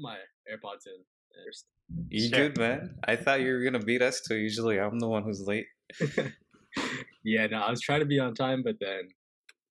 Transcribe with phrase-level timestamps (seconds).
[0.00, 0.16] put my
[0.50, 1.02] AirPods in
[1.46, 1.66] first.
[2.08, 2.48] You Sure.
[2.48, 2.96] good, man?
[3.04, 4.36] I thought you were gonna beat us to.
[4.36, 5.66] Usually, I'm the one who's late.
[7.24, 9.08] yeah, no, I was trying to be on time, but then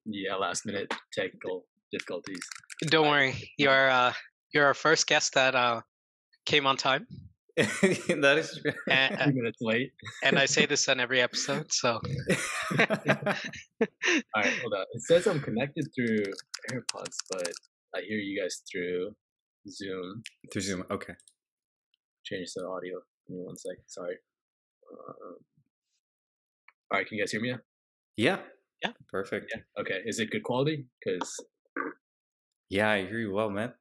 [0.06, 2.40] yeah, last minute technical difficulties.
[2.88, 4.14] Don't I- worry, you're uh,
[4.54, 5.82] you're our first guest that uh,
[6.46, 7.08] came on time,
[7.58, 8.72] that is true.
[8.90, 9.92] and, Two minutes late.
[10.24, 11.72] and I say this on every episode.
[11.72, 12.00] So
[12.80, 12.82] All
[14.36, 14.86] right, hold on.
[14.94, 16.24] It says I'm connected through
[16.72, 17.52] AirPods, but
[17.96, 19.16] I hear you guys through
[19.68, 20.24] Zoom.
[20.52, 20.84] Through Zoom.
[20.92, 21.14] Okay.
[22.24, 23.00] Change the audio.
[23.28, 23.84] Give me one second.
[23.88, 24.16] Sorry.
[24.92, 25.36] Um,
[26.92, 27.52] all right, can you guys hear me?
[27.52, 27.60] now?
[28.18, 28.40] Yeah.
[28.84, 28.92] Yeah.
[29.12, 29.54] Perfect.
[29.56, 29.62] Yeah.
[29.82, 30.00] Okay.
[30.06, 30.86] Is it good quality?
[31.04, 31.36] Because
[32.70, 33.74] Yeah, I hear you well, man.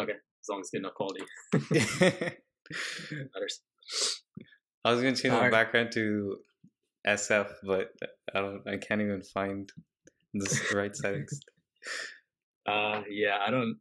[0.00, 1.24] Okay, as long as it's good enough quality,
[4.84, 5.52] I was gonna change my Alright.
[5.52, 6.36] background to
[7.06, 7.90] SF, but
[8.34, 8.66] I don't.
[8.66, 9.70] I can't even find
[10.32, 11.40] the right settings.
[12.66, 13.76] Uh, yeah, I don't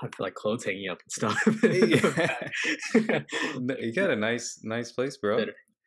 [0.00, 1.36] have like clothes hanging up and stuff.
[3.80, 5.38] You got a nice, nice place, bro.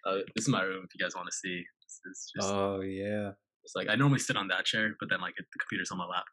[0.05, 0.83] Uh, this is my room.
[0.85, 3.31] If you guys want to see, this is just Oh yeah,
[3.63, 5.97] it's like I normally sit on that chair, but then like it, the computer's on
[5.97, 6.25] my lap.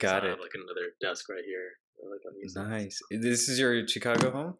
[0.00, 0.30] So got I it.
[0.30, 1.70] have like another desk right here.
[2.10, 2.98] Like Nice.
[3.10, 4.54] This is your Chicago home.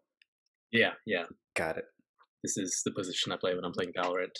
[0.71, 1.23] Yeah, yeah.
[1.55, 1.85] Got it.
[2.43, 4.35] This is the position I play when I'm playing Valorant.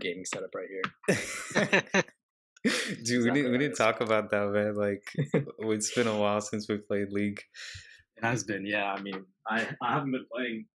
[0.00, 2.02] Gaming setup right here.
[3.04, 4.76] Dude, we need we need to talk about that, man.
[4.76, 5.02] Like,
[5.60, 7.40] it's been a while since we played League.
[8.16, 8.92] It has been, yeah.
[8.92, 10.66] I mean, I I haven't been playing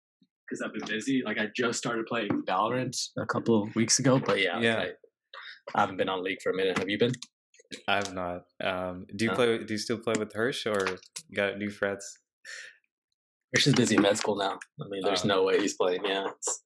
[0.48, 1.22] because I've been busy.
[1.25, 4.78] Like I just started playing Valorant a couple of weeks ago, but yeah, Yeah.
[4.78, 4.91] I,
[5.75, 6.78] I haven't been on League for a minute.
[6.78, 7.12] Have you been?
[7.88, 8.43] I've not.
[8.62, 9.37] Um, do you No.
[9.37, 9.59] play?
[9.64, 10.87] Do you still play with Hirsch or
[11.34, 12.19] got new friends?
[13.54, 14.59] Hirsch is busy in med school now.
[14.81, 15.28] I mean, there's Oh.
[15.28, 16.04] no way he's playing.
[16.04, 16.62] Yeah, it's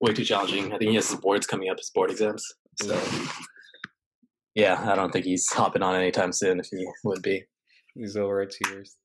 [0.00, 0.66] way too challenging.
[0.72, 2.44] I think he has his boards coming up, his board exams.
[2.82, 2.94] So,
[4.54, 6.60] yeah, I don't think he's hopping on anytime soon.
[6.60, 7.44] If he would be.
[7.94, 8.96] He's over at two years.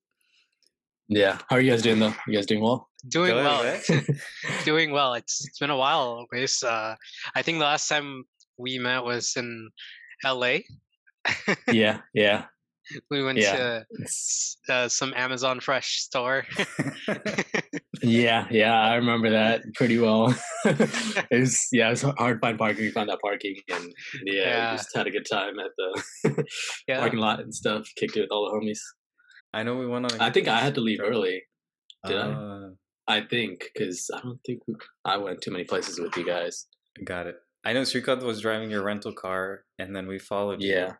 [1.08, 1.38] Yeah.
[1.50, 2.14] How are you guys doing though?
[2.28, 2.90] You guys doing well?
[3.08, 3.82] doing Go well,
[4.66, 5.14] doing well.
[5.14, 6.64] It's it's been a while, Luis.
[6.64, 6.96] Uh,
[7.36, 8.24] I think the last time
[8.58, 9.70] we met was in
[10.24, 10.66] L.A.
[11.72, 12.46] yeah, yeah.
[13.12, 13.84] we went Yeah.
[14.68, 16.46] to uh, some Amazon Fresh store.
[18.02, 20.36] Yeah, yeah, I remember that pretty well.
[20.66, 22.84] it was yeah, it was hard to find parking.
[22.84, 23.94] We found that parking, and
[24.26, 24.72] yeah, Yeah.
[24.72, 26.46] we just had a good time at the
[26.88, 27.88] yeah, parking lot and stuff.
[27.96, 28.80] Kicked it with all the homies.
[29.54, 30.20] I know we went on.
[30.20, 31.44] I think I had to leave early.
[32.06, 32.32] did I?
[32.32, 32.70] Uh,
[33.08, 34.76] I think because I don't think we,
[35.06, 36.68] I went too many places with you guys.
[37.06, 37.38] got it.
[37.64, 40.62] I know Srikant was driving your rental car, and then we followed.
[40.62, 40.72] you.
[40.74, 40.94] Yeah.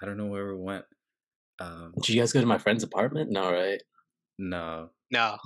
[0.00, 0.84] I don't know where we went.
[1.60, 3.30] Um, Did you guys go to my friend's apartment?
[3.30, 3.80] No, right?
[4.38, 4.90] no.
[5.10, 5.36] no,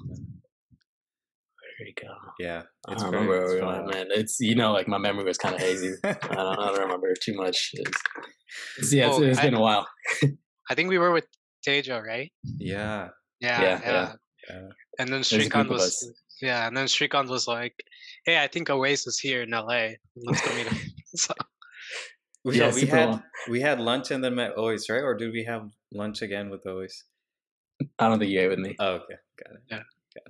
[1.79, 2.09] There you go.
[2.39, 2.63] Yeah.
[2.87, 4.07] I It's don't very- remember where it's we went, man.
[4.11, 5.95] It's you know, like my memory was kind of hazy.
[6.05, 7.71] I don't, I don't remember too much.
[7.75, 7.91] It's,
[8.79, 9.89] it's- yeah, it's, Oh, it's I- been a while.
[10.71, 11.27] I think we were with
[11.67, 12.31] Tejo, right?
[12.59, 13.09] Yeah.
[13.41, 13.91] Yeah, Yeah, yeah.
[13.91, 14.13] yeah.
[14.51, 14.69] Yeah.
[14.99, 16.11] And then a group Shrikant was us.
[16.43, 17.75] yeah, and then Shrikant was like,
[18.27, 19.95] "Hey, I think Oasis here in LA.
[20.17, 20.79] Let's go meet him."
[21.17, 21.33] so,
[22.45, 23.23] We, Yeah, we had long.
[23.49, 25.03] we had lunch and then met Ois, right?
[25.03, 26.93] Or did we have lunch again with Ois?
[27.99, 28.75] I don't think you ate with me.
[28.79, 29.63] Oh, okay, got it.
[30.17, 30.23] Yeah,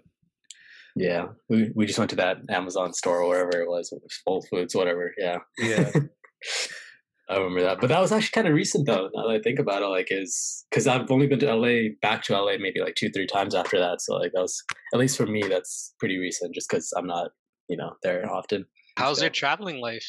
[0.95, 3.93] Yeah, we we just went to that Amazon store or wherever it was,
[4.27, 5.15] Whole Foods, whatever.
[5.19, 5.91] Yeah, Yeah,
[7.31, 7.81] I remember that.
[7.81, 9.09] But that was actually kind of recent though.
[9.15, 12.23] Now that I think about it, like is because I've only been to LA, back
[12.25, 14.01] to LA maybe like two, three times after that.
[14.03, 14.63] So like that was
[14.93, 17.31] at least for me, that's pretty recent, just because I'm not
[17.69, 18.67] you know there often.
[18.99, 20.07] how's your traveling life?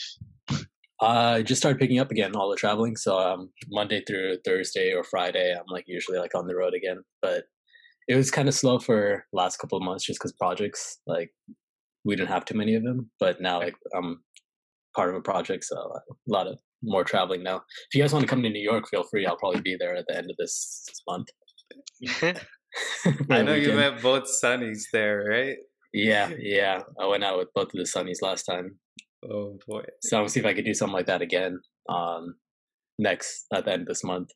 [1.03, 2.95] I just started picking up again all the traveling.
[2.95, 7.03] So um, Monday through Thursday or Friday, I'm like usually like on the road again.
[7.21, 7.45] But
[8.07, 11.31] it was kind of slow for last couple of months just because projects like
[12.03, 13.09] we didn't have too many of them.
[13.19, 14.23] But now like I'm
[14.95, 17.57] part of a project, so a lot of more traveling now.
[17.57, 19.25] If you guys want to come to New York, feel free.
[19.25, 21.27] I'll probably be there at the end of this month.
[23.29, 25.57] I know you met both Sunnies there, right?
[25.94, 26.81] Yeah, yeah.
[26.99, 28.79] I went out with both of the Sunnies last time.
[29.31, 31.59] Oh boy, So I'm see if I could do something like that again
[31.89, 32.35] um,
[32.97, 34.29] next at the end of this month.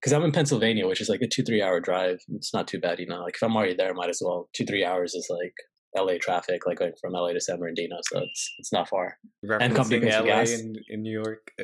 [0.00, 2.18] Because I'm in Pennsylvania, which is like a two three hour drive.
[2.34, 3.22] It's not too bad, you know.
[3.22, 4.48] Like if I'm already there, I might as well.
[4.54, 5.54] Two three hours is like
[5.96, 9.18] LA traffic, like going from LA to San Bernardino, so it's it's not far.
[9.60, 10.52] And company pays LA gas.
[10.52, 11.50] in, in New York.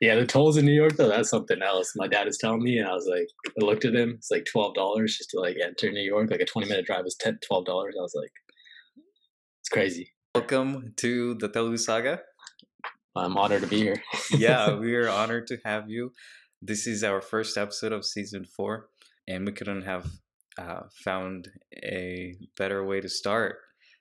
[0.00, 1.92] yeah, the tolls in New York though, that's something else.
[1.96, 3.28] My dad is telling me, and I was like,
[3.60, 4.14] I looked at him.
[4.16, 6.30] It's like twelve dollars just to like enter New York.
[6.30, 7.94] Like a twenty minute drive is 10 12 dollars.
[7.98, 8.32] I was like,
[9.60, 10.12] it's crazy.
[10.34, 12.20] Welcome to the Telugu Saga.
[13.16, 14.02] I'm honored to be here.
[14.30, 16.12] yeah, we are honored to have you.
[16.60, 18.88] This is our first episode of season four,
[19.26, 20.06] and we couldn't have
[20.58, 23.56] uh, found a better way to start.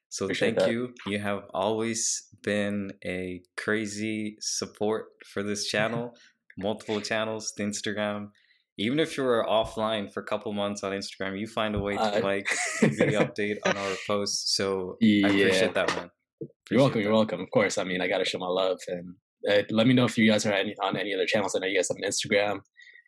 [0.09, 0.71] So Appreciate thank that.
[0.71, 0.93] you.
[1.07, 6.13] You have always been a crazy support for this channel,
[6.57, 8.31] multiple channels, the Instagram,
[8.77, 11.95] even if you were offline for a couple months on Instagram, you find a way
[11.95, 12.47] to Uh, like
[12.81, 14.55] really update on our posts.
[14.55, 16.11] So I appreciate that, man.
[16.39, 17.01] You're Appreciate welcome.
[17.01, 17.41] You're welcome.
[17.41, 17.77] Of course.
[17.77, 19.15] I mean, I got to show my love and
[19.49, 21.55] uh, let me know if you guys are any, on any other channels.
[21.55, 22.59] I know you guys have an Instagram.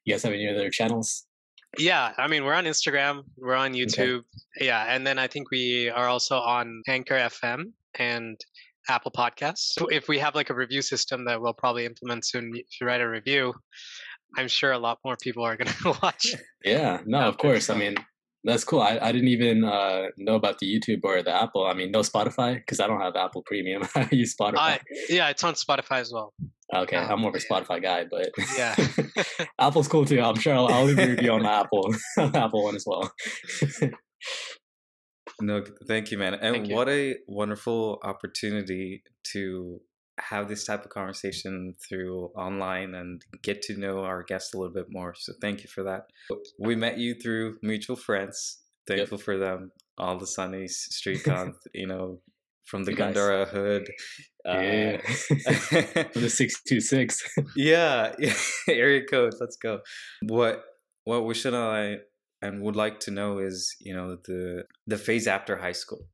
[0.05, 1.25] You guys have any other channels?
[1.77, 4.21] Yeah, I mean, we're on Instagram, we're on YouTube.
[4.59, 8.39] Yeah, and then I think we are also on Anchor FM and
[8.89, 9.73] Apple Podcasts.
[9.91, 13.01] If we have like a review system that we'll probably implement soon, if you write
[13.01, 13.53] a review,
[14.37, 16.35] I'm sure a lot more people are going to watch.
[16.63, 17.01] Yeah.
[17.05, 17.69] No, of course.
[17.69, 17.95] I mean,
[18.43, 18.81] that's cool.
[18.81, 21.65] I, I didn't even uh, know about the YouTube or the Apple.
[21.65, 23.83] I mean, no Spotify because I don't have Apple Premium.
[23.95, 24.75] I use Spotify.
[24.75, 24.77] Uh,
[25.09, 26.33] yeah, it's on Spotify as well.
[26.73, 26.95] okay.
[26.95, 27.59] uh, I'm more of a yeah.
[27.59, 28.75] Spotify guy, but Yeah.
[29.59, 30.21] Apple's cool too.
[30.21, 32.85] I'm sure I'll, I'll leave a review on the Apple, on the Apple one as
[32.87, 33.11] well.
[35.41, 36.33] No, thank you, man.
[36.33, 36.75] And Thank you.
[36.75, 39.79] what a wonderful opportunity to
[40.21, 44.73] have this type of conversation through online and get to know our guests a little
[44.73, 45.13] bit more.
[45.17, 46.03] So thank you for that.
[46.59, 48.59] We met you through mutual friends.
[48.87, 49.71] Thankful for them.
[49.97, 52.21] All the Sunny Street Con, you know,
[52.65, 52.97] from the Nice.
[52.97, 53.87] Glendora hood.
[54.47, 54.97] Uh, yeah.
[56.11, 57.23] From the 626.
[57.55, 58.33] yeah, yeah,
[58.67, 59.33] area code.
[59.39, 59.81] Let's go.
[60.23, 60.63] What
[61.03, 61.97] what we should I
[62.41, 66.07] and would like to know is you know the the phase after high school.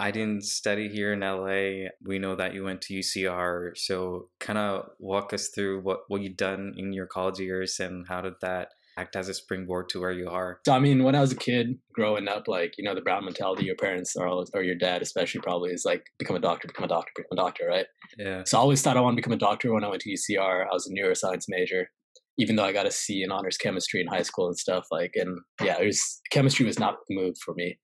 [0.00, 1.90] I didn't study here in LA.
[2.02, 6.22] We know that you went to UCR, so kind of walk us through what what
[6.22, 10.00] you've done in your college years and how did that act as a springboard to
[10.00, 10.60] where you are.
[10.64, 13.26] So I mean, when I was a kid growing up, like you know, the brown
[13.26, 16.66] mentality, your parents are always, or your dad especially probably is like become a doctor,
[16.66, 17.86] become a doctor, become a doctor, right?
[18.18, 20.10] Yeah, So I always thought I wanted to become a doctor when I went to
[20.10, 20.64] UCR.
[20.64, 21.90] I was a neuroscience major,
[22.38, 24.86] even though I got a C in honors chemistry in high school and stuff.
[24.90, 27.78] Like, and yeah, it was chemistry was not the move for me.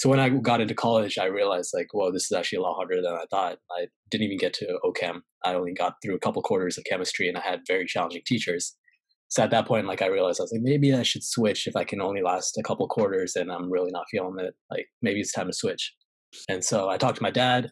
[0.00, 2.76] So when I got into college, I realized like, whoa, this is actually a lot
[2.76, 3.58] harder than I thought.
[3.70, 5.20] I didn't even get to OChem.
[5.44, 8.74] I only got through a couple quarters of chemistry, and I had very challenging teachers.
[9.28, 11.76] So at that point, like I realized I was like, maybe I should switch if
[11.76, 14.54] I can only last a couple quarters and I'm really not feeling it.
[14.70, 15.94] Like maybe it's time to switch.
[16.48, 17.70] And so I talked to my dad.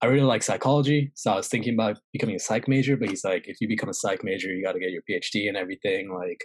[0.00, 2.96] I really like psychology, so I was thinking about becoming a psych major.
[2.96, 5.48] But he's like, if you become a psych major, you got to get your PhD
[5.48, 6.14] and everything.
[6.14, 6.44] Like,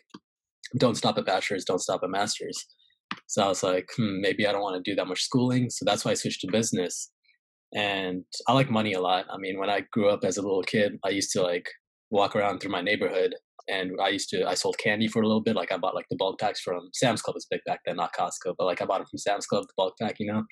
[0.80, 2.66] don't stop at bachelor's, don't stop at master's.
[3.28, 5.70] So I was like, hmm, maybe I don't want to do that much schooling.
[5.70, 7.12] So that's why I switched to business.
[7.76, 9.26] And I like money a lot.
[9.32, 11.70] I mean, when I grew up as a little kid, I used to like
[12.10, 13.36] walk around through my neighborhood
[13.70, 15.56] and I used to I sold candy for a little bit.
[15.56, 18.14] Like I bought like the bulk packs from Sam's Club was big back then, not
[18.18, 20.44] Costco, but like I bought it from Sam's Club, the bulk pack, you know,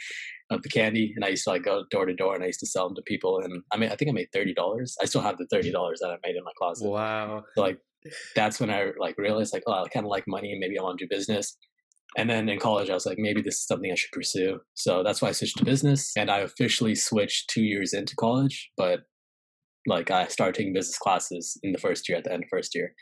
[0.52, 1.14] of the candy.
[1.16, 2.96] And I used to like go door to door and I used to sell them
[2.96, 3.40] to people.
[3.40, 4.96] And I mean, I think I made thirty dollars.
[5.02, 6.88] I still have the thirty dollars that I made in my closet.
[6.88, 7.44] wow.
[7.56, 7.80] So like
[8.36, 10.84] that's when I like realized like, oh, I kind of like money and maybe I
[10.84, 11.58] want to do business.
[12.18, 14.60] And then in college, I was like, maybe this is something I should pursue.
[14.74, 16.12] So that's why I switched to business.
[16.18, 19.02] And I officially switched two years into college, but
[19.86, 22.74] like I started taking business classes in the first year at the end of first
[22.74, 22.94] year.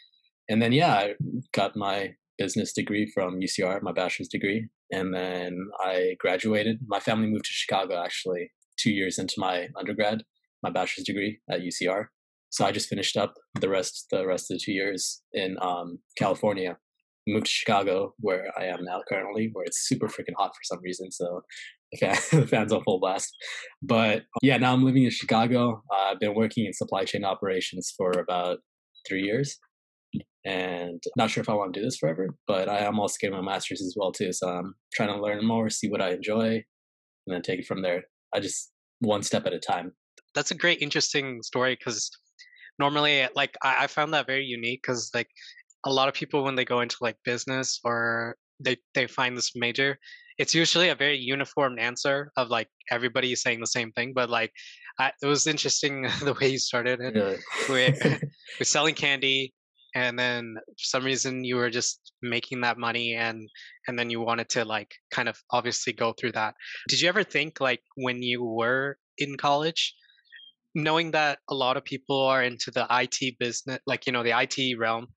[0.50, 1.14] And then yeah, I
[1.54, 4.68] got my business degree from UCR, my bachelor's degree.
[4.92, 6.80] And then I graduated.
[6.86, 10.24] My family moved to Chicago actually two years into my undergrad,
[10.62, 12.08] my bachelor's degree at UCR.
[12.50, 16.00] So I just finished up the rest the rest of the two years in um,
[16.18, 16.78] California.
[17.28, 20.80] Moved to Chicago, where I am now currently, where it's super freaking hot for some
[20.84, 21.12] reason.
[21.12, 21.42] So
[21.92, 23.32] the, fan, the fans on full blast.
[23.82, 25.82] But yeah, now I'm living in Chicago.
[25.92, 28.60] Uh, I've been working in supply chain operations for about
[29.08, 29.58] three years,
[30.46, 32.28] and not sure if I want to do this forever.
[32.48, 34.32] But I am also getting my master's as well too.
[34.32, 36.64] So I'm trying to learn more, see what I enjoy,
[37.26, 38.04] and then take it from there.
[38.34, 39.94] I just one step at a time.
[40.34, 42.10] That's a great, interesting story because
[42.80, 45.30] normally, like, I, I found that very unique because, like,
[45.86, 49.52] a lot of people when they go into like business or they they find this
[49.56, 49.98] major,
[50.38, 54.14] it's usually a very uniform answer of like everybody saying the same thing.
[54.14, 54.52] But like,
[55.00, 57.40] I, it was interesting the way you started it.
[57.70, 57.94] We're,
[58.60, 59.54] we're selling candy,
[59.94, 63.48] and then for some reason you were just making that money, and
[63.88, 66.56] and then you wanted to like kind of obviously go through that.
[66.90, 69.96] Did you ever think like when you were in college?
[70.78, 74.38] knowing that a lot of people are into the IT business, like you know the
[74.38, 75.08] IT realm,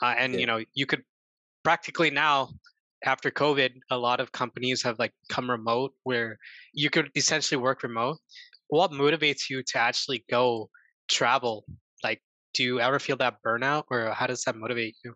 [0.00, 0.40] uh, and Yeah.
[0.40, 1.02] you know you could
[1.64, 2.48] practically now
[3.04, 6.38] after COVID, a lot of companies have like come remote where
[6.72, 8.18] you could essentially work remote.
[8.68, 10.70] What motivates you to actually go
[11.08, 11.64] travel?
[12.04, 12.22] Like,
[12.54, 15.14] do you ever feel that burnout, or how does that motivate you?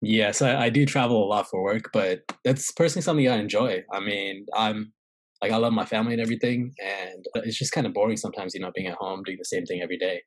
[0.00, 3.82] Yes, I, I do travel a lot for work, but that's personally something I enjoy.
[3.92, 4.92] I mean, I'm
[5.40, 8.60] like I love my family and everything, and it's just kind of boring sometimes, you
[8.60, 10.22] know, being at home doing the same thing every day.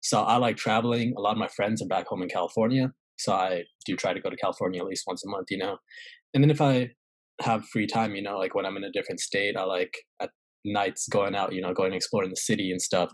[0.00, 1.12] So I like traveling.
[1.16, 4.20] A lot of my friends are back home in California, so I do try to
[4.20, 5.78] go to California at least once a month, you know.
[6.34, 6.90] And then if I
[7.40, 10.30] have free time, you know, like when I'm in a different state, I like at
[10.64, 13.12] nights going out, you know, going and exploring the city and stuff.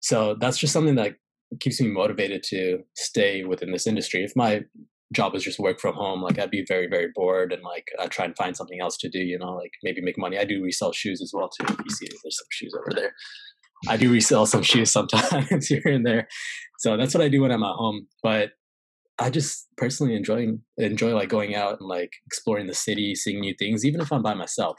[0.00, 1.14] So that's just something that
[1.60, 4.24] keeps me motivated to stay within this industry.
[4.24, 4.62] If my
[5.12, 8.10] job was just work from home, like I'd be very, very bored and like I'd
[8.10, 10.38] try and find something else to do, you know, like maybe make money.
[10.38, 11.66] I do resell shoes as well too.
[11.68, 13.12] If you see there's some shoes over there.
[13.88, 16.28] I do resell some shoes sometimes here and there.
[16.78, 18.06] So that's what I do when I'm at home.
[18.22, 18.50] But
[19.20, 23.54] I just personally enjoying enjoy like going out and like exploring the city, seeing new
[23.58, 24.78] things, even if I'm by myself.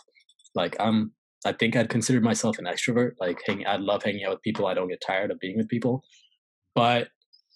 [0.56, 1.14] Like I'm
[1.46, 3.12] I think I'd consider myself an extrovert.
[3.20, 4.66] Like hang I'd love hanging out with people.
[4.66, 6.04] I don't get tired of being with people.
[6.74, 7.10] But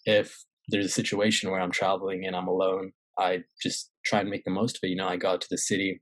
[0.06, 0.38] if
[0.68, 4.52] there's a situation where I'm traveling and I'm alone, I just try and make the
[4.52, 4.90] most of it.
[4.90, 6.02] You know, I go out to the city.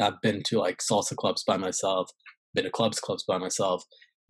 [0.00, 2.10] I've been to like salsa clubs by myself,
[2.54, 3.84] been to clubs clubs by myself.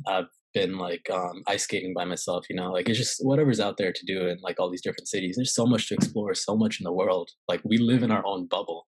[0.07, 2.47] I've been like um, ice skating by myself.
[2.49, 5.09] You know, like it's just whatever's out there to do in like all these different
[5.09, 5.37] cities.
[5.37, 7.31] There's so much to explore, so much in the world.
[7.49, 8.87] Like we live in our own bubble,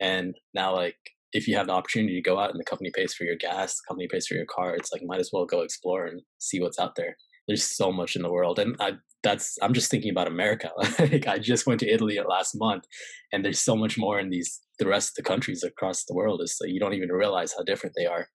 [0.00, 0.96] and now like
[1.32, 3.74] if you have the opportunity to go out and the company pays for your gas,
[3.74, 6.60] the company pays for your car, it's like might as well go explore and see
[6.60, 7.16] what's out there.
[7.46, 10.70] There's so much in the world, and I that's I'm just thinking about America.
[10.98, 12.84] like I just went to Italy last month,
[13.32, 16.40] and there's so much more in these the rest of the countries across the world.
[16.42, 18.28] Is so you don't even realize how different they are.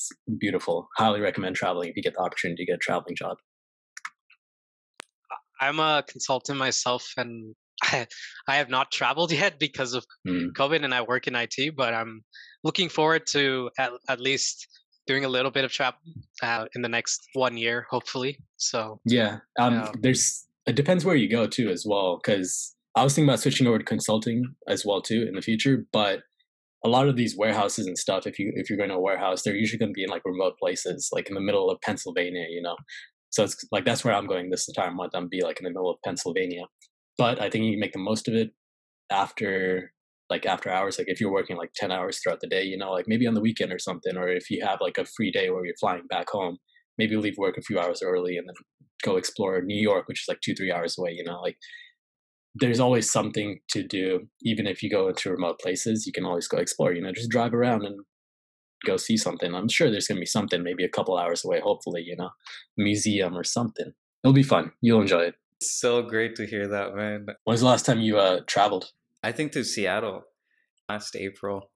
[0.00, 0.88] It's beautiful.
[0.96, 3.36] Highly recommend traveling if you get the opportunity to get a traveling job.
[5.60, 8.06] I'm a consultant myself, and I,
[8.48, 10.52] I have not traveled yet because of Mm.
[10.52, 11.76] COVID, and I work in IT.
[11.76, 12.24] But I'm
[12.64, 14.66] looking forward to at, at least
[15.06, 16.00] doing a little bit of travel
[16.42, 18.38] uh, in the next one year, hopefully.
[18.56, 19.38] So Yeah.
[19.58, 19.92] Um, Yeah.
[20.00, 22.18] There's it depends where you go too as well.
[22.22, 25.86] Because I was thinking about switching over to consulting as well too in the future,
[25.92, 26.22] but
[26.84, 29.42] a lot of these warehouses and stuff, if you if you're going to a warehouse,
[29.42, 32.46] they're usually going to be in like remote places, like in the middle of Pennsylvania,
[32.48, 32.76] you know.
[33.30, 35.12] So it's like that's where I'm going this entire month.
[35.14, 36.62] I'm be like in the middle of Pennsylvania,
[37.18, 38.50] but I think you can make the most of it
[39.10, 39.92] after
[40.30, 40.98] like after hours.
[40.98, 43.34] Like if you're working like ten hours throughout the day, you know, like maybe on
[43.34, 46.06] the weekend or something, or if you have like a free day where you're flying
[46.08, 46.58] back home,
[46.96, 48.54] maybe leave work a few hours early and then
[49.02, 51.12] go explore New York, which is like two three hours away.
[51.12, 51.56] You know, like
[52.54, 54.28] there's always something to do.
[54.42, 56.92] Even if you go into remote places, you can always go explore.
[56.92, 58.00] You know, just drive around and
[58.84, 59.54] go see something.
[59.54, 61.60] I'm sure there's gonna be something maybe a couple hours away.
[61.60, 62.30] Hopefully, you know,
[62.76, 63.92] museum or something.
[64.24, 64.72] It'll be fun.
[64.80, 65.34] You'll enjoy it.
[65.62, 67.26] So great to hear that, man.
[67.44, 68.92] When's the last time you uh traveled?
[69.22, 70.22] I think to Seattle
[70.88, 71.70] last April.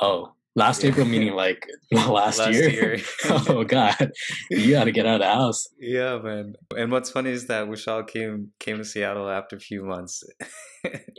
[0.00, 0.90] Oh, last Yeah.
[0.90, 1.60] April, meaning like
[1.92, 2.68] last, Last year.
[2.70, 2.96] year.
[3.30, 4.10] oh God,
[4.50, 5.66] you got to get out of the house.
[5.80, 6.54] Yeah, man.
[6.76, 10.22] And what's funny is that Vishal came came to Seattle after a few months.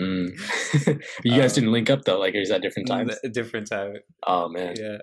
[0.02, 0.30] Mm.
[1.24, 2.20] you guys Um, didn't link up though.
[2.20, 3.16] Like, is that different times?
[3.24, 3.94] A different time.
[4.26, 4.98] Oh man, Yeah.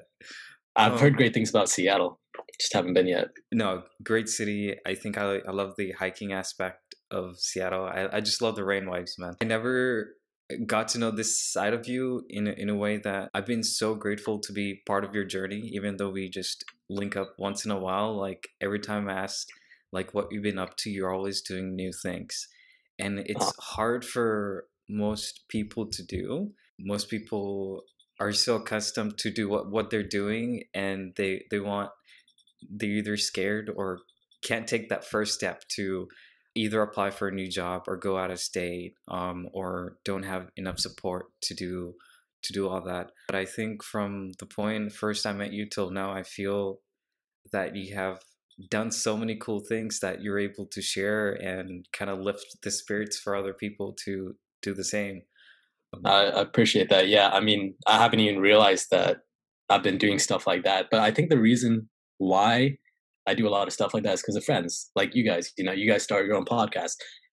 [0.78, 2.20] I've um, heard great things about Seattle.
[2.60, 3.28] Just haven't been yet.
[3.52, 4.76] No, great city.
[4.86, 7.84] I think I I love the hiking aspect of Seattle.
[7.86, 9.34] I, I just love the rain vibes, man.
[9.40, 10.16] I never
[10.66, 13.62] got to know this side of you in a, in a way that I've been
[13.62, 17.64] so grateful to be part of your journey, even though we just link up once
[17.64, 18.16] in a while.
[18.16, 19.48] Like every time I ask,
[19.92, 22.48] like what you've been up to, you're always doing new things,
[22.98, 23.52] and it's ah.
[23.60, 26.52] hard for most people to do.
[26.78, 27.82] Most people
[28.20, 31.90] are so accustomed to do what, what they're doing and they, they want
[32.70, 34.00] they're either scared or
[34.42, 36.08] can't take that first step to
[36.56, 40.50] either apply for a new job or go out of state um, or don't have
[40.56, 41.94] enough support to do
[42.42, 45.90] to do all that but i think from the point first i met you till
[45.90, 46.78] now i feel
[47.52, 48.20] that you have
[48.70, 52.70] done so many cool things that you're able to share and kind of lift the
[52.70, 55.22] spirits for other people to do the same
[56.04, 57.08] I, I appreciate that.
[57.08, 59.18] Yeah, I mean, I haven't even realized that
[59.68, 60.86] I've been doing stuff like that.
[60.90, 62.78] But I think the reason why
[63.26, 65.52] I do a lot of stuff like that is because of friends like you guys.
[65.56, 66.94] You know, you guys start your own podcast.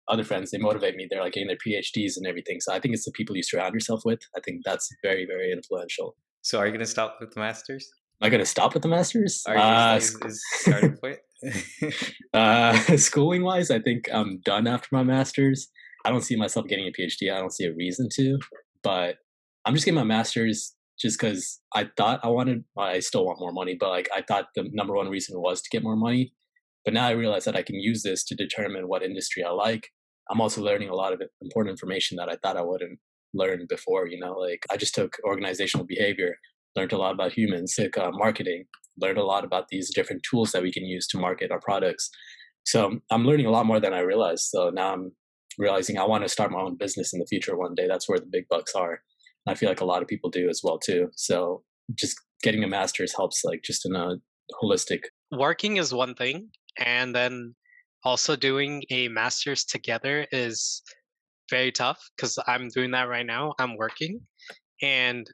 [0.09, 1.07] Other friends, they motivate me.
[1.09, 2.61] They're like getting their PhDs and everything.
[2.61, 4.21] So I think it's the people you surround yourself with.
[4.37, 6.17] I think that's very, very influential.
[6.43, 7.89] so are you going to stop with the masters
[8.21, 9.43] Am I going to stop with the masters?
[9.47, 11.19] are you Uh, is, is starting point
[12.35, 15.69] uh, schooling wise, I think I'm done after my master's.
[16.05, 17.33] I don't see myself getting a PhD.
[17.33, 18.39] I don't see a reason to,
[18.83, 19.17] but
[19.65, 23.52] I'm just getting my master's just because I thought I wanted, I still want more
[23.52, 26.35] money, but like I thought the number one reason was to get more money.
[26.85, 29.88] But now I realize that I can use this to determine what industry I like.
[30.30, 32.99] I'm also learning a lot of important information that I thought I wouldn't
[33.35, 34.07] learn before.
[34.07, 36.37] You know, like I just took organizational behavior,
[36.76, 38.64] learned a lot about humans, took uh, marketing,
[38.99, 42.11] learned a lot about these different tools that we can use to market our products.
[42.64, 44.45] So I'm learning a lot more than I realized.
[44.45, 45.12] So now I'm
[45.59, 47.87] realizing I want to start my own business in the future one day.
[47.88, 49.00] That's where the big bucks are.
[49.50, 51.11] I feel like a lot of people do as well too.
[51.16, 51.64] So
[51.95, 54.16] just getting a master's helps like just in a
[54.62, 55.00] holistic.
[55.33, 57.54] working is one thing, and then
[58.04, 60.83] also doing a master's together is
[61.50, 63.54] very tough because I'm doing that right now.
[63.59, 64.21] I'm working,
[64.83, 65.26] and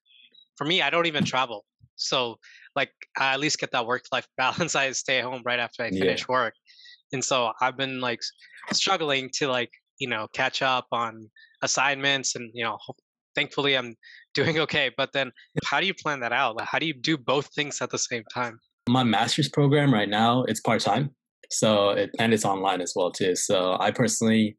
[0.57, 1.65] for me, I don't even travel.
[1.97, 2.39] So
[2.75, 4.75] like I at least get that work life balance.
[4.75, 6.01] I stay home right after I Yeah.
[6.01, 6.55] finish work,
[7.13, 8.21] and so I've been like
[8.73, 11.31] struggling to like you know catch up on
[11.63, 12.79] assignments and you know
[13.37, 13.95] thankfully i'm
[14.35, 15.31] doing okay but then
[15.65, 16.61] how do you plan that out?
[16.61, 18.61] How do you do both things at the same time?
[18.89, 20.45] My master's program right now.
[20.45, 21.11] It's part-time
[21.51, 23.37] so it, and it's online as well too.
[23.37, 24.57] So i personally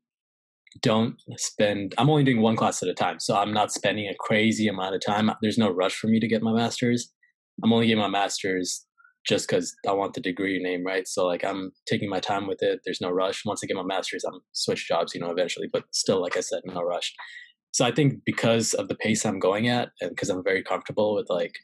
[0.82, 4.16] don't spend i'm only doing one class at a time so i'm not spending a
[4.20, 5.32] crazy amount of time.
[5.42, 7.12] There's no rush for me to get my master's.
[7.64, 8.86] I'm only getting my master's
[9.28, 11.08] just because i want the degree name right?
[11.08, 12.82] So like i'm taking my time with it.
[12.86, 13.44] There's no rush.
[13.46, 16.42] Once i get my master's i'm switch jobs you know eventually but still like i
[16.42, 17.14] said no rush
[17.78, 21.14] so i think because of the pace i'm going at and because i'm very comfortable
[21.14, 21.56] with like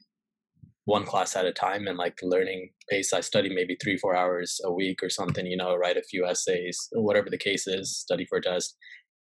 [0.85, 4.15] one class at a time and like the learning pace i study maybe three four
[4.15, 7.97] hours a week or something you know write a few essays whatever the case is
[7.97, 8.75] study for test.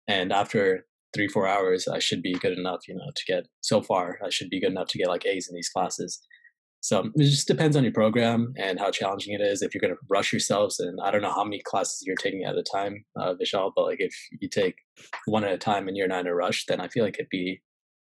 [0.08, 3.82] And after three four hours i should be good enough you know to get so
[3.82, 6.20] far i should be good enough to get like a's in these classes
[6.82, 9.94] so it just depends on your program and how challenging it is if you're going
[9.94, 13.06] to rush yourselves and i don't know how many classes you're taking at a time
[13.20, 14.76] uh, vishal but like if you take
[15.26, 17.30] one at a time and you're not in a rush then i feel like it'd
[17.30, 17.62] be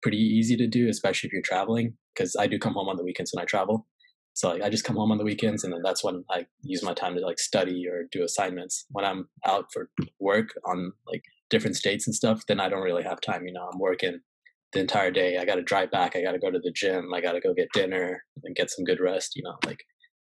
[0.02, 3.04] pretty easy to do especially if you're traveling because i do come home on the
[3.04, 3.86] weekends when i travel
[4.34, 6.82] so like I just come home on the weekends and then that's when I use
[6.82, 8.84] my time to like study or do assignments.
[8.90, 13.04] When I'm out for work on like different states and stuff, then I don't really
[13.04, 13.46] have time.
[13.46, 14.18] You know, I'm working
[14.74, 15.38] the entire day.
[15.38, 16.14] I got to drive back.
[16.14, 17.14] I got to go to the gym.
[17.14, 19.32] I got to go get dinner and get some good rest.
[19.34, 19.78] You know, like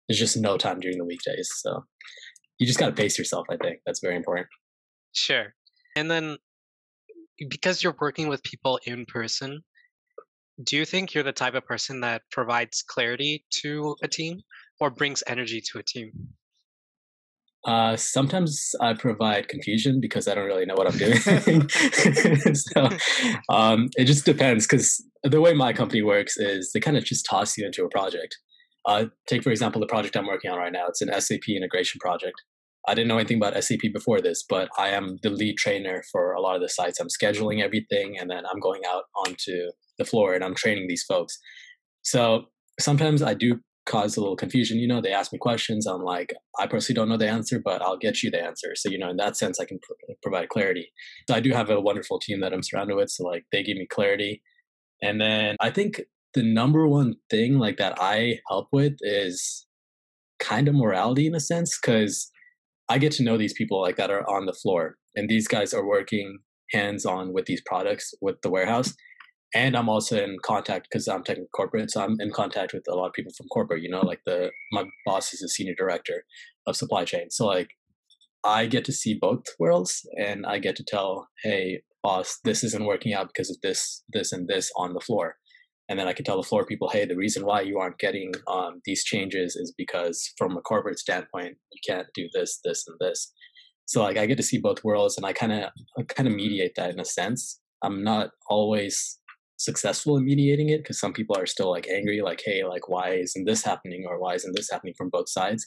[0.07, 1.49] there's just no time during the weekdays.
[1.57, 1.83] So
[2.59, 3.45] you just got to pace yourself.
[3.49, 4.47] I think that's very important.
[5.11, 5.53] Sure.
[5.95, 6.37] And then
[7.49, 9.61] because you're working with people in person,
[10.63, 14.41] do you think you're the type of person that provides clarity to a team
[14.79, 16.11] or brings energy to a team?
[17.65, 21.69] Uh, sometimes I provide confusion because I don't really know what I'm doing.
[22.55, 22.89] so
[23.49, 27.25] um, it just depends because the way my company works is they kind of just
[27.25, 28.37] toss you into a project.
[28.85, 30.87] Uh, take, for example, the project I'm working on right now.
[30.87, 32.35] It's an SAP integration project.
[32.85, 36.33] I didn't know anything about SAP before this, but I am the lead trainer for
[36.33, 36.99] a lot of the sites.
[36.99, 41.03] I'm scheduling everything and then I'm going out onto the floor and I'm training these
[41.03, 41.39] folks.
[42.01, 42.47] So
[42.79, 44.79] sometimes I do cause a little confusion.
[44.79, 45.85] You know, they ask me questions.
[45.85, 48.73] I'm like, I personally don't know the answer, but I'll get you the answer.
[48.75, 50.91] So, you know, in that sense, I can pr- provide clarity.
[51.29, 53.09] So I do have a wonderful team that I'm surrounded with.
[53.09, 54.41] So, like, they give me clarity.
[55.01, 56.01] And then I think
[56.33, 59.65] the number one thing like that I help with is
[60.39, 62.31] kind of morality in a sense, because
[62.89, 64.97] I get to know these people like that are on the floor.
[65.15, 66.39] And these guys are working
[66.71, 68.95] hands on with these products with the warehouse
[69.53, 72.95] and I'm also in contact because I'm technically corporate, so I'm in contact with a
[72.95, 73.83] lot of people from corporate.
[73.83, 76.23] You know, like the my boss is a senior director
[76.67, 77.69] of supply chain, so like
[78.43, 82.85] I get to see both worlds, and I get to tell, hey, boss, this isn't
[82.85, 85.35] working out because of this, this, and this on the floor.
[85.87, 88.33] And then I can tell the floor people, hey, the reason why you aren't getting
[88.47, 92.97] um, these changes is because from a corporate standpoint, you can't do this, this, and
[92.99, 93.31] this.
[93.85, 96.73] So like I get to see both worlds, and I kind of kind of mediate
[96.75, 97.59] that in a sense.
[97.81, 99.19] I'm not always
[99.63, 103.11] successful in mediating it because some people are still like angry like hey like why
[103.11, 105.65] isn't this happening or why isn't this happening from both sides?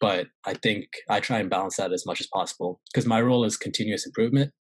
[0.00, 3.44] But i think i try and balance that as much as possible because my role
[3.44, 4.52] is continuous improvement.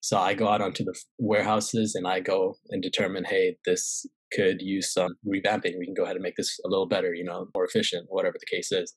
[0.00, 4.60] So i go out onto the warehouses and i go and determine hey this could
[4.60, 5.78] use some revamping.
[5.78, 8.36] We can go ahead and make this a little better you know more efficient whatever
[8.38, 8.94] the case is.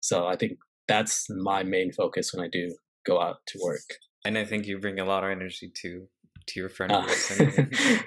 [0.00, 0.52] So i think
[0.88, 2.74] that's my main focus when i do
[3.06, 3.88] go out to work.
[4.24, 6.08] And i think you bring a lot of energy to
[6.48, 6.92] to your friend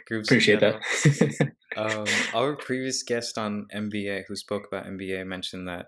[0.06, 0.28] groups.
[0.28, 1.52] Appreciate that.
[1.78, 5.88] um, our previous guest on MBA, who spoke about MBA, mentioned that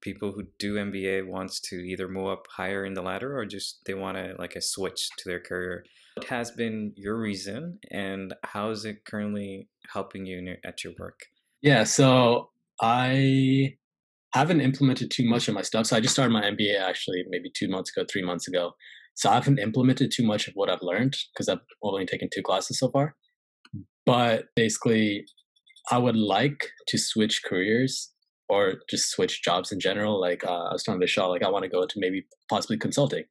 [0.00, 3.80] people who do MBA wants to either move up higher in the ladder or just
[3.86, 5.84] they want to like a switch to their career.
[6.16, 10.92] What has been your reason, and how is it currently helping you your, at your
[10.98, 11.20] work?
[11.62, 12.50] Yeah, so
[12.82, 13.76] I
[14.34, 15.86] haven't implemented too much of my stuff.
[15.86, 18.72] So I just started my MBA actually maybe two months ago, three months ago.
[19.14, 22.42] So I haven't implemented too much of what I've learned because I've only taken two
[22.42, 23.14] classes so far.
[24.06, 25.26] But basically,
[25.90, 28.10] I would like to switch careers
[28.48, 30.20] or just switch jobs in general.
[30.20, 33.24] Like uh, I was telling Vishal, like I want to go into maybe possibly consulting,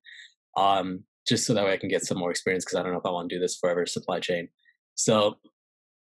[0.58, 3.00] um, just so that way I can get some more experience because I don't know
[3.00, 4.50] if I want to do this forever supply chain.
[4.96, 5.36] So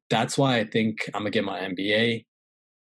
[0.10, 2.26] that's why I think I'm gonna get my MBA,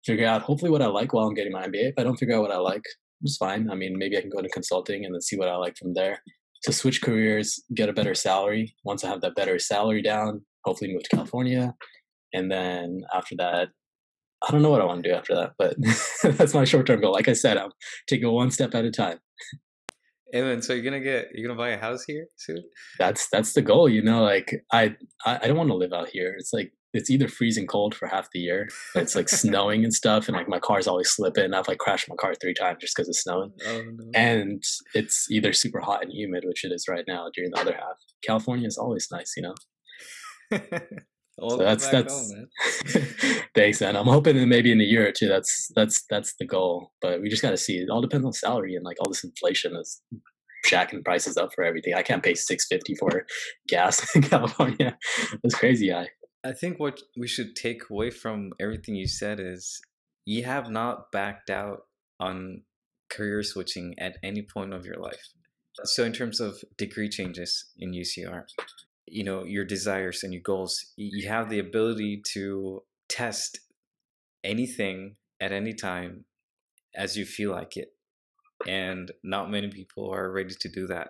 [0.05, 1.89] figure out hopefully what I like while I'm getting my MBA.
[1.89, 2.83] If I don't figure out what I like,
[3.21, 3.69] it's fine.
[3.69, 5.93] I mean, maybe I can go into consulting and then see what I like from
[5.93, 6.21] there
[6.63, 8.75] to switch careers, get a better salary.
[8.83, 11.73] Once I have that better salary down, hopefully move to California.
[12.33, 13.69] And then after that,
[14.47, 15.75] I don't know what I want to do after that, but
[16.37, 17.11] that's my short term goal.
[17.11, 17.71] Like I said, I'm
[18.07, 19.19] taking one step at a time.
[20.33, 22.63] Evan, so you're gonna get you're gonna buy a house here soon?
[22.97, 24.23] That's that's the goal, you know.
[24.23, 24.95] Like I
[25.25, 26.35] I, I don't want to live out here.
[26.37, 30.27] It's like it's either freezing cold for half the year, it's like snowing and stuff,
[30.27, 31.53] and like my car's always slipping.
[31.53, 33.51] I've like crashed my car three times just because it's snowing.
[33.65, 34.11] Oh, no.
[34.13, 37.73] And it's either super hot and humid, which it is right now during the other
[37.73, 37.97] half.
[38.23, 39.55] California is always nice, you know.
[41.39, 42.47] so that's that's home,
[43.55, 43.95] thanks, man.
[43.95, 46.91] I'm hoping that maybe in a year or two, that's that's that's the goal.
[47.01, 47.77] But we just got to see.
[47.77, 50.01] It all depends on salary and like all this inflation is
[50.65, 51.93] jacking prices up for everything.
[51.93, 53.25] I can't pay six fifty for
[53.67, 54.97] gas in California.
[55.41, 55.93] That's crazy.
[55.93, 56.07] I
[56.43, 59.79] I think what we should take away from everything you said is
[60.25, 61.83] you have not backed out
[62.19, 62.63] on
[63.09, 65.29] career switching at any point of your life.
[65.83, 68.43] So in terms of degree changes in UCR,
[69.07, 73.59] you know, your desires and your goals, you have the ability to test
[74.43, 76.25] anything at any time
[76.95, 77.89] as you feel like it.
[78.67, 81.09] And not many people are ready to do that.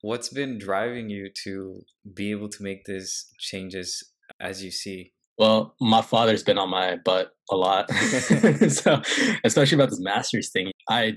[0.00, 5.12] What's been driving you to be able to make these changes as you see?
[5.38, 7.90] Well, my father's been on my butt a lot.
[8.68, 9.02] so,
[9.44, 10.70] especially about this master's thing.
[10.88, 11.14] I,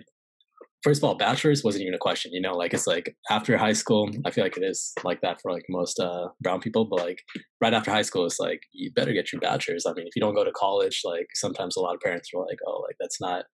[0.83, 3.73] first of all, bachelor's wasn't even a question, you know, like it's like after high
[3.73, 6.99] school, I feel like it is like that for like most uh, brown people, but
[6.99, 7.21] like
[7.61, 9.85] right after high school, it's like, you better get your bachelor's.
[9.85, 12.41] I mean, if you don't go to college, like sometimes a lot of parents are
[12.41, 13.45] like, oh, like that's not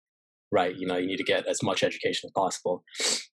[0.50, 0.74] right.
[0.74, 2.84] You know, you need to get as much education as possible.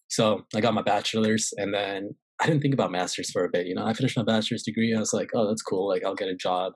[0.09, 3.67] So I got my bachelor's and then I didn't think about masters for a bit.
[3.67, 4.95] You know, I finished my bachelor's degree.
[4.95, 5.87] I was like, oh, that's cool.
[5.87, 6.73] Like, I'll get a job.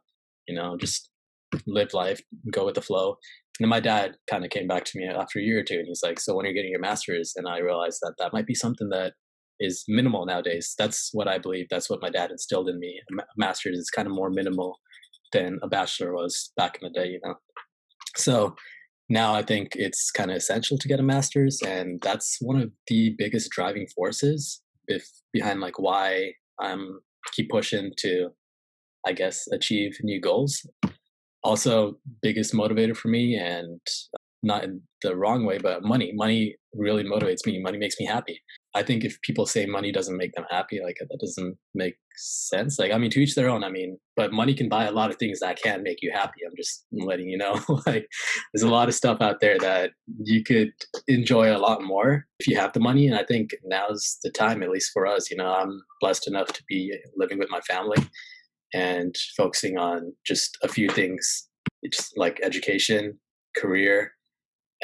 [0.47, 1.09] You know, just
[1.65, 3.17] live life, go with the flow.
[3.59, 5.79] And then my dad kind of came back to me after a year or two,
[5.79, 8.33] and he's like, "So when are you getting your master's?" And I realized that that
[8.33, 9.13] might be something that
[9.59, 10.75] is minimal nowadays.
[10.77, 11.67] That's what I believe.
[11.69, 12.99] That's what my dad instilled in me.
[13.11, 14.79] A master's is kind of more minimal
[15.31, 17.07] than a bachelor was back in the day.
[17.07, 17.35] You know,
[18.17, 18.55] so
[19.09, 22.71] now I think it's kind of essential to get a master's, and that's one of
[22.87, 26.99] the biggest driving forces if behind like why I'm
[27.33, 28.29] keep pushing to,
[29.05, 30.65] I guess, achieve new goals.
[31.43, 33.79] Also, biggest motivator for me, and
[34.45, 36.11] not in the wrong way, but money.
[36.13, 37.59] Money really motivates me.
[37.59, 38.41] Money makes me happy.
[38.75, 42.77] I think if people say money doesn't make them happy, like that doesn't make sense.
[42.77, 43.63] Like, I mean, to each their own.
[43.63, 46.41] I mean, but money can buy a lot of things that can make you happy.
[46.45, 47.59] I'm just letting you know.
[47.87, 48.07] like,
[48.53, 49.91] there's a lot of stuff out there that
[50.23, 50.71] you could
[51.07, 53.07] enjoy a lot more if you have the money.
[53.07, 55.31] And I think now's the time, at least for us.
[55.31, 57.97] You know, I'm blessed enough to be living with my family
[58.73, 61.47] and focusing on just a few things,
[61.91, 63.17] just like education,
[63.55, 64.11] career,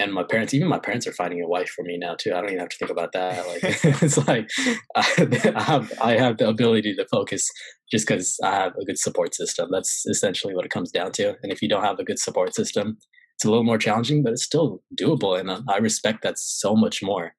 [0.01, 2.33] and my parents even my parents are finding a wife for me now too.
[2.33, 3.45] I don't even have to think about that.
[3.51, 3.63] Like
[4.01, 4.49] it's like
[4.95, 7.49] I have i have the ability to focus
[7.91, 9.69] just because i have a good support system.
[9.71, 11.35] That's essentially what it comes down to.
[11.41, 12.97] And if you don't have a good support system
[13.35, 17.01] it's a little more challenging but it's still doable and i respect that so much
[17.01, 17.33] more.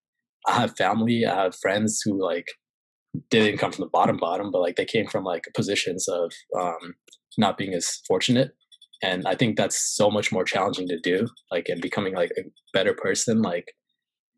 [0.48, 2.48] I have family i have friends who like
[3.30, 6.94] didn't come from the bottom bottom but like they came from like positions of um
[7.38, 8.52] not being as fortunate
[9.02, 12.42] and i think that's so much more challenging to do like and becoming like a
[12.72, 13.74] better person like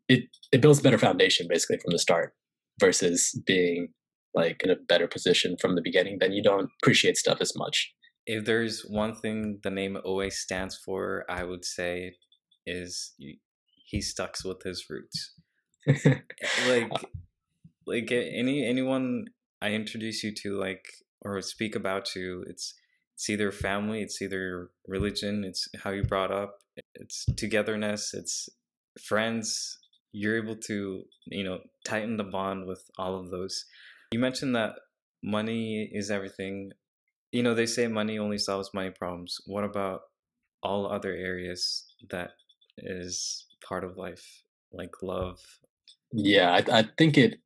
[0.07, 2.33] it it builds a better foundation basically from the start
[2.79, 3.89] versus being
[4.33, 7.93] like in a better position from the beginning then you don't appreciate stuff as much.
[8.27, 12.15] If there's one thing the name always stands for i would say
[12.65, 13.13] is
[13.87, 15.33] he stucks with his roots.
[16.67, 16.91] Like
[17.85, 19.25] like any anyone
[19.61, 20.85] i introduce you to like
[21.21, 22.73] or speak about you it's
[23.15, 26.59] it's either family it's either religion it's how you brought up
[26.95, 28.49] it's togetherness it's
[29.01, 29.79] friends
[30.15, 33.65] you're able to you know tighten the bond with all of those.
[34.11, 34.75] You mentioned that
[35.21, 36.71] money is everything.
[37.31, 39.37] You know they say money only solves money problems.
[39.45, 40.01] What about
[40.63, 42.31] all other areas that
[42.77, 45.39] is part of life like love?
[46.11, 47.39] Yeah i, I think it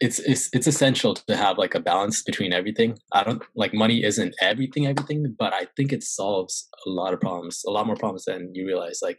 [0.00, 2.98] it's it's it's essential to have like a balance between everything.
[3.12, 7.20] I don't like money isn't everything, everything, but I think it solves a lot of
[7.20, 9.00] problems, a lot more problems than you realize.
[9.02, 9.18] Like,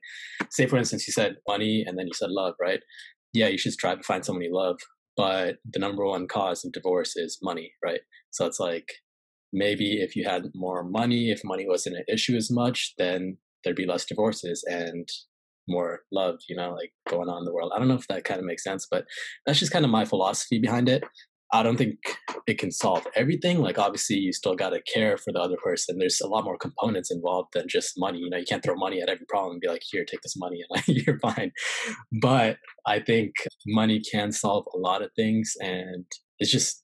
[0.50, 2.80] say for instance, you said money and then you said love, right?
[3.34, 4.80] Yeah, you should try to find someone you love,
[5.15, 8.02] but the number one cause of divorce is money, right?
[8.32, 8.91] So it's like
[9.54, 13.76] maybe if you had more money, if money wasn't an issue as much, then there'd
[13.76, 15.08] be less divorces and
[15.71, 17.71] more love, you know, like going on in the world.
[17.73, 19.05] I don't know if that kind of makes sense, but
[19.45, 21.03] that's just kind of my philosophy behind it.
[21.53, 21.97] I don't think
[22.47, 23.60] it can solve everything.
[23.60, 25.97] Like obviously you still got to care for the other person.
[25.97, 28.19] There's a lot more components involved than just money.
[28.19, 30.38] You know, you can't throw money at every problem and be like, here, take this
[30.38, 31.51] money and like you're fine.
[32.21, 33.34] But I think
[33.67, 36.05] money can solve a lot of things and
[36.39, 36.84] it's just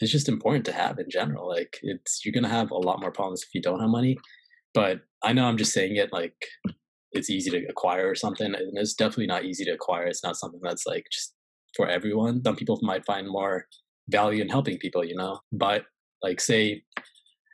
[0.00, 1.48] it's just important to have in general.
[1.48, 4.16] Like it's you're gonna have a lot more problems if you don't have money.
[4.72, 6.34] But I know I'm just saying it like
[7.12, 8.54] it's easy to acquire or something.
[8.54, 10.06] And it's definitely not easy to acquire.
[10.06, 11.34] It's not something that's like just
[11.76, 12.42] for everyone.
[12.44, 13.66] Some people might find more
[14.08, 15.40] value in helping people, you know.
[15.52, 15.84] But
[16.22, 16.82] like say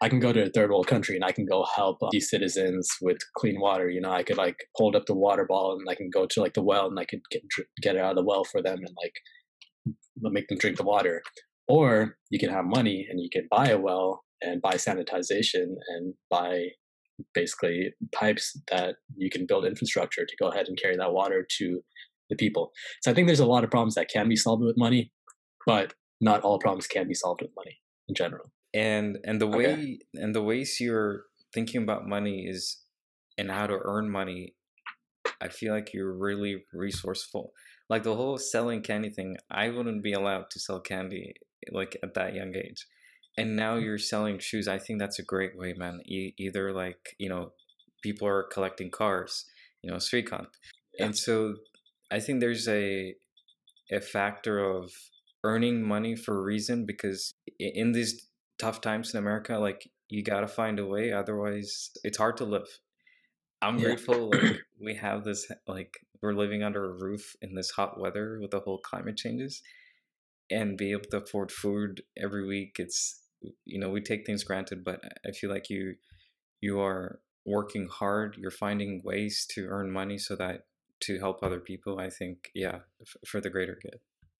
[0.02, 2.28] I can go to a third world country and I can go help uh, these
[2.28, 3.88] citizens with clean water.
[3.88, 6.40] You know, I could like hold up the water ball and I can go to
[6.40, 7.42] like the well and I could get
[7.80, 9.14] get it out of the well for them and like
[10.18, 11.22] make them drink the water.
[11.68, 16.14] Or you can have money and you can buy a well and buy sanitization and
[16.28, 16.66] buy
[17.34, 21.82] basically pipes that you can build infrastructure to go ahead and carry that water to
[22.30, 22.72] the people.
[23.02, 25.12] So I think there's a lot of problems that can be solved with money,
[25.66, 28.52] but not all problems can be solved with money in general.
[28.74, 29.98] And and the way okay.
[30.14, 32.78] and the ways you're thinking about money is
[33.36, 34.54] and how to earn money,
[35.40, 37.52] I feel like you're really resourceful.
[37.90, 41.34] Like the whole selling candy thing, I wouldn't be allowed to sell candy
[41.70, 42.86] like at that young age
[43.36, 47.14] and now you're selling shoes i think that's a great way man e- either like
[47.18, 47.52] you know
[48.02, 49.46] people are collecting cars
[49.82, 50.50] you know street comp
[50.98, 51.06] yeah.
[51.06, 51.54] and so
[52.10, 53.14] i think there's a
[53.90, 54.92] a factor of
[55.44, 60.40] earning money for a reason because in these tough times in america like you got
[60.40, 62.68] to find a way otherwise it's hard to live
[63.60, 63.86] i'm yeah.
[63.86, 68.38] grateful like we have this like we're living under a roof in this hot weather
[68.40, 69.62] with the whole climate changes
[70.50, 73.21] and be able to afford food every week it's
[73.64, 75.94] you know we take things granted but i feel like you
[76.60, 80.66] you are working hard you're finding ways to earn money so that
[81.00, 83.98] to help other people i think yeah f- for the greater good.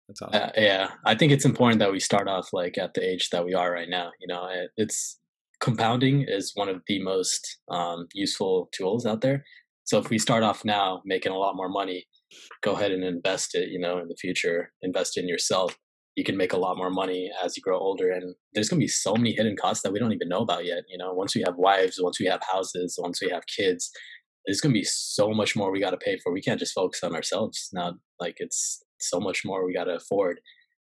[0.09, 0.43] That's awesome.
[0.43, 3.45] uh, yeah i think it's important that we start off like at the age that
[3.45, 5.19] we are right now you know it, it's
[5.61, 9.45] compounding is one of the most um, useful tools out there.
[9.85, 12.07] So if we start off now making a lot more money
[12.63, 15.77] go ahead and invest it you know in the future invest in yourself
[16.17, 18.85] you can make a lot more money as you grow older and there's going to
[18.85, 21.13] be so many hidden costs that we don't even know about yet you know?
[21.13, 23.91] Once we have wives once we have houses once we have kids
[24.47, 26.33] there's going to be so much more we got to pay for.
[26.33, 29.97] We can't just focus on ourselves now like it's so much more we got to
[29.97, 30.41] afford.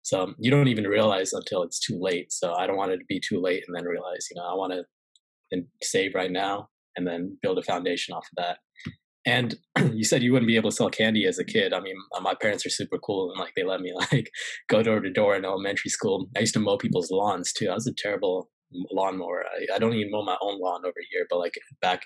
[0.03, 2.99] So um, you don't even realize until it's too late so i don't want it
[2.99, 6.69] to be too late and then realize you know i want to save right now
[6.97, 8.59] and then build a foundation off of that
[9.31, 9.55] and
[9.95, 11.73] you said you wouldn't be able to sell candy as a kid.
[11.73, 14.31] I mean, uh, my parents are super cool and like they let me like
[14.69, 16.29] go door to door in elementary school.
[16.37, 17.69] I used to mow people's lawns too.
[17.71, 18.51] I was a terrible
[18.91, 19.45] lawnmower.
[19.47, 22.03] I, I don't even mow my own lawn over here, but like back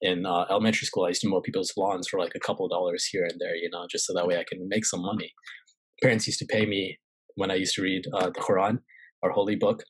[0.00, 3.04] in uh, elementary school, I used to mow people's lawns for like a couple dollars
[3.04, 5.32] here and there, you know, just so that way I can make some money.
[6.02, 6.98] Parents used to pay me
[7.36, 8.78] when I used to read uh, the Quran,
[9.22, 9.82] our holy book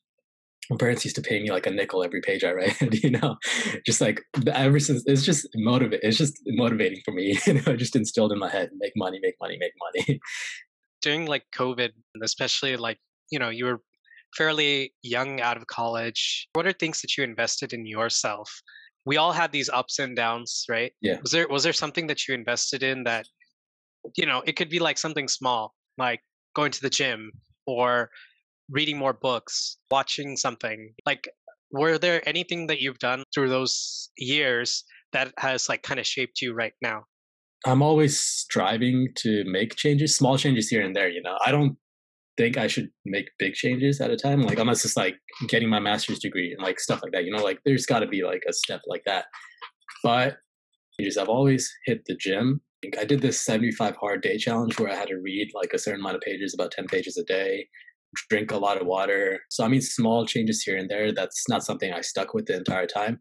[0.70, 3.36] my parents used to pay me like a nickel every page I read, you know,
[3.84, 6.00] just like ever since it's just motivate.
[6.02, 9.34] It's just motivating for me, you know, just instilled in my head, make money, make
[9.40, 10.20] money, make money.
[11.02, 11.90] During like COVID,
[12.22, 12.98] especially like,
[13.30, 13.80] you know, you were
[14.36, 16.48] fairly young out of college.
[16.54, 18.50] What are things that you invested in yourself?
[19.06, 20.92] We all had these ups and downs, right?
[21.02, 21.20] Yeah.
[21.20, 23.26] Was there, was there something that you invested in that,
[24.16, 26.20] you know, it could be like something small, like
[26.54, 27.30] going to the gym
[27.66, 28.10] or
[28.74, 30.92] reading more books, watching something.
[31.06, 31.28] Like,
[31.70, 36.42] were there anything that you've done through those years that has like kind of shaped
[36.42, 37.04] you right now?
[37.64, 41.08] I'm always striving to make changes, small changes here and there.
[41.08, 41.78] You know, I don't
[42.36, 44.42] think I should make big changes at a time.
[44.42, 45.16] Like, unless it's like
[45.48, 47.24] getting my master's degree and like stuff like that.
[47.24, 49.26] You know, like there's got to be like a step like that.
[50.02, 50.36] But
[51.00, 52.60] I've always hit the gym.
[52.98, 56.00] I did this 75 hard day challenge where I had to read like a certain
[56.00, 57.66] amount of pages, about 10 pages a day
[58.28, 59.40] drink a lot of water.
[59.50, 61.12] So I mean, small changes here and there.
[61.12, 63.20] That's not something I stuck with the entire time.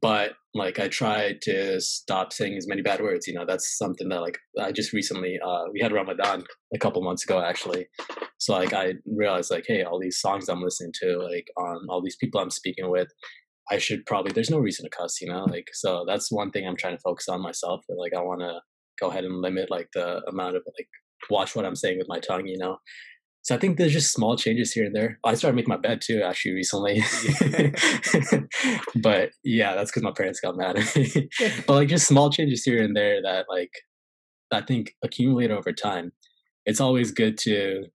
[0.00, 3.26] But like I tried to stop saying as many bad words.
[3.28, 7.02] You know, that's something that like I just recently uh, we had Ramadan a couple
[7.02, 7.86] months ago actually.
[8.38, 12.02] So like I realized like, hey, all these songs I'm listening to, like on all
[12.02, 13.08] these people I'm speaking with,
[13.70, 16.66] I should probably there's no reason to cuss, you know, like so that's one thing
[16.66, 17.84] I'm trying to focus on myself.
[17.88, 18.60] Like I want to
[19.00, 20.88] go ahead and limit like the amount of like
[21.30, 22.78] watch what I'm saying with my tongue, you know,
[23.42, 25.18] so I think there's just small changes here and there.
[25.24, 27.02] I started making my bed too, actually, recently.
[29.02, 31.28] but yeah, that's because my parents got mad at me.
[31.66, 33.72] but like just small changes here and there that like
[34.52, 36.12] I think accumulate over time.
[36.66, 37.86] It's always good to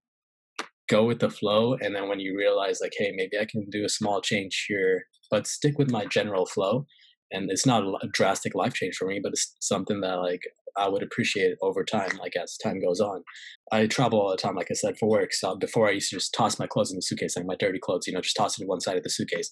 [0.90, 3.86] go with the flow, and then when you realize like, hey, maybe I can do
[3.86, 6.86] a small change here, but stick with my general flow.
[7.30, 10.42] And it's not a drastic life change for me, but it's something that like
[10.78, 13.22] I would appreciate it over time, like as time goes on.
[13.72, 15.32] I travel all the time, like I said, for work.
[15.32, 17.78] So before I used to just toss my clothes in the suitcase, like my dirty
[17.78, 19.50] clothes, you know, just toss it to one side of the suitcase.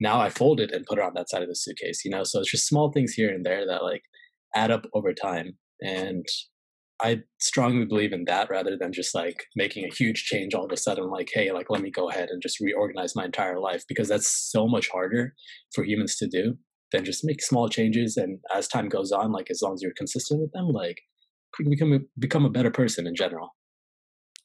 [0.00, 2.24] Now I fold it and put it on that side of the suitcase, you know.
[2.24, 4.02] So it's just small things here and there that like
[4.54, 5.58] add up over time.
[5.80, 6.26] And
[7.00, 10.72] I strongly believe in that rather than just like making a huge change all of
[10.72, 13.84] a sudden, like, hey, like let me go ahead and just reorganize my entire life
[13.88, 15.34] because that's so much harder
[15.72, 16.56] for humans to do
[16.92, 19.92] then just make small changes and as time goes on like as long as you're
[19.96, 21.00] consistent with them like
[21.58, 23.54] you become a, become a better person in general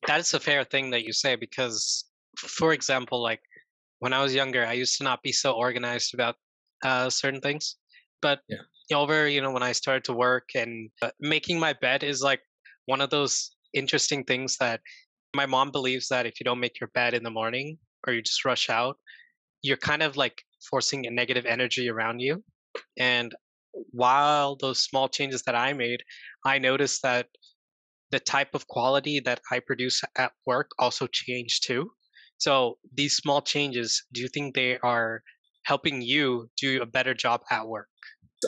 [0.08, 2.06] that is a fair thing that you say because
[2.38, 3.42] for example like
[4.04, 6.36] when I was younger, I used to not be so organized about
[6.84, 7.78] uh, certain things.
[8.22, 8.64] But Yeah.
[8.94, 12.42] over, you know, when I started to work and uh, making my bed is like
[12.86, 14.82] one of those interesting things that
[15.34, 18.22] my mom believes that if you don't make your bed in the morning or you
[18.22, 18.98] just rush out,
[19.63, 22.43] you're kind of like forcing a negative energy around you.
[22.97, 23.34] And
[23.91, 26.04] while those small changes that I made,
[26.45, 27.28] I noticed that
[28.12, 31.89] the type of quality that I produce at work also changed too.
[32.38, 35.23] So these small changes, do you think they are
[35.65, 37.88] helping you do a better job at work?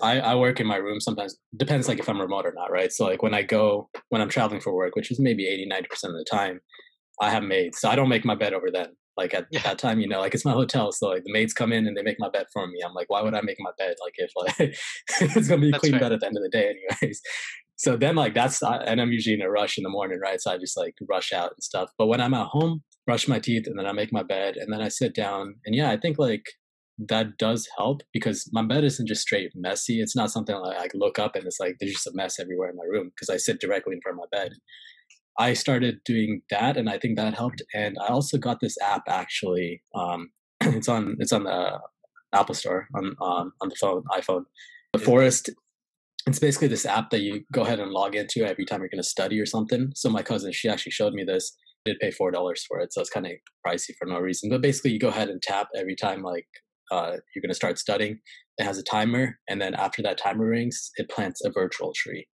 [0.04, 2.91] I, I work in my room sometimes depends like if i'm remote or not right
[2.91, 6.04] so like when i go when i'm traveling for work which is maybe 80 90%
[6.10, 6.60] of the time
[7.21, 9.62] i have made so i don't make my bed over then like at Yeah.
[9.63, 11.95] that time you know like it's my hotel so like the maids come in and
[11.95, 14.13] they make my bed for me i'm like why would i make my bed like
[14.17, 14.75] if like
[15.21, 17.21] it's gonna be a That's clean bed at the end of the day anyways
[17.78, 20.51] so then like that's and i'm usually in a rush in the morning right so
[20.51, 23.67] i just like rush out and stuff but when i'm at home brush my teeth
[23.67, 26.17] and then i make my bed and then i sit down and yeah i think
[26.17, 26.45] like
[26.97, 29.99] that does help because my bed isn't just straight messy.
[29.99, 32.69] It's not something like I look up and it's like there's just a mess everywhere
[32.69, 34.54] in my room because I sit directly in front of my bed.
[35.38, 37.62] I started doing that and I think that helped.
[37.74, 39.82] And I also got this app actually.
[39.93, 40.30] Um,
[40.62, 41.80] it's on it's on the
[42.34, 44.43] Apple Store on um, on the phone iPhone.
[44.93, 45.50] The Forest.
[46.28, 49.02] It's basically this app that you go ahead and log into every time you're going
[49.02, 49.91] to study or something.
[49.93, 51.56] So my cousin, she actually showed me this.
[51.86, 53.34] Did pay four dollars for it, so it's kind of
[53.65, 54.50] pricey for no reason.
[54.50, 56.48] But basically, you go ahead and tap every time like
[56.91, 58.19] uh, you're going to start studying.
[58.58, 62.26] It has a timer, and then after that timer rings, it plants a virtual tree.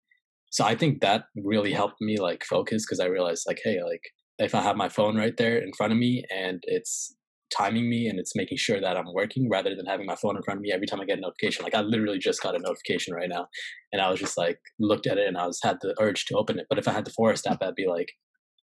[0.51, 4.03] So I think that really helped me like focus because I realized like, hey, like
[4.39, 7.15] if I have my phone right there in front of me and it's
[7.57, 10.43] timing me and it's making sure that I'm working rather than having my phone in
[10.43, 11.65] front of me every time I get a notification.
[11.65, 13.49] Like I literally just got a notification right now,
[13.93, 16.37] and I was just like looked at it and I was had the urge to
[16.37, 16.67] open it.
[16.69, 18.13] But if I had the Forest app, I'd be like,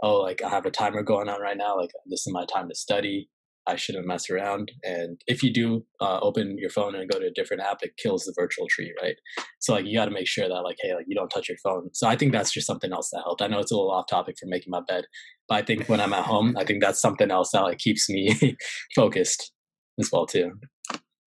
[0.02, 1.78] oh, like I have a timer going on right now.
[1.78, 3.30] Like this is my time to study.
[3.65, 4.71] I shouldn't mess around.
[4.84, 7.97] And if you do uh, open your phone and go to a different app, it
[7.97, 9.15] kills the virtual tree, right?
[9.60, 11.58] So like you got to make sure that like hey, like you don't touch your
[11.63, 11.89] phone.
[11.93, 13.41] So I think that's just something else that helped.
[13.41, 15.06] I know it's a little off topic for making my bed,
[15.47, 18.10] but I think when I'm at home, I think that's something else that like keeps
[18.10, 18.58] me
[18.95, 19.52] focused
[19.99, 20.52] as well too.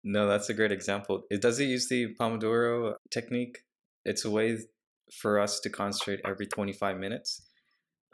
[0.05, 1.23] No, that's a great example.
[1.31, 3.59] It does it use the Pomodoro technique?
[4.05, 4.59] It's a way
[5.13, 7.49] for us to concentrate every 25 minutes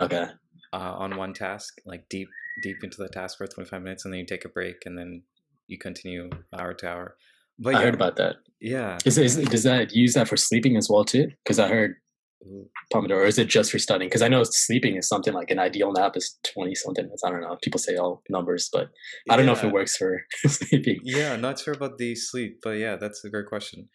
[0.01, 0.27] Okay.
[0.73, 2.29] uh, on one task, like deep
[2.63, 5.23] deep into the task for 25 minutes, and then you take a break, and then
[5.67, 7.17] you continue hour to hour.
[7.59, 8.37] But I yeah, heard about that.
[8.61, 8.99] yeah.
[9.05, 11.29] Is, is does that use that for sleeping as well too?
[11.45, 11.95] Because I heard
[12.93, 13.19] Pomodoro.
[13.19, 14.09] Or is it just for studying?
[14.09, 17.05] Because I know sleeping is something like an ideal nap is twenty something.
[17.05, 17.23] minutes.
[17.25, 17.57] I don't know.
[17.63, 18.89] People say all numbers, but
[19.31, 20.99] I don't know if it works for sleeping.
[21.05, 23.89] Yeah, not sure about the sleep, but yeah, that's a great question.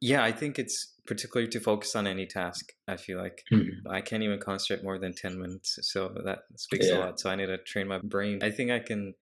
[0.00, 2.72] Yeah, I think it's particularly to focus on any task.
[2.86, 3.82] I feel like Mhm.
[3.90, 5.76] I can't even concentrate more than 10 minutes.
[5.82, 7.18] So that speaks a lot.
[7.18, 8.38] So I need to train my brain.
[8.44, 9.16] I think I can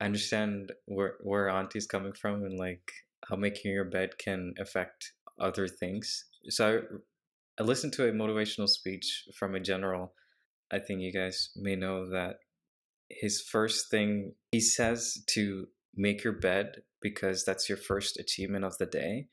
[0.00, 2.90] understand where, where Auntie's coming from and like
[3.28, 6.24] how making your bed can affect other things.
[6.48, 6.62] So
[7.58, 10.14] I, I listened to a motivational speech from a general.
[10.72, 12.40] I think you guys may know that
[13.08, 18.76] his first thing he says to make your bed because that's your first achievement of
[18.78, 19.28] the day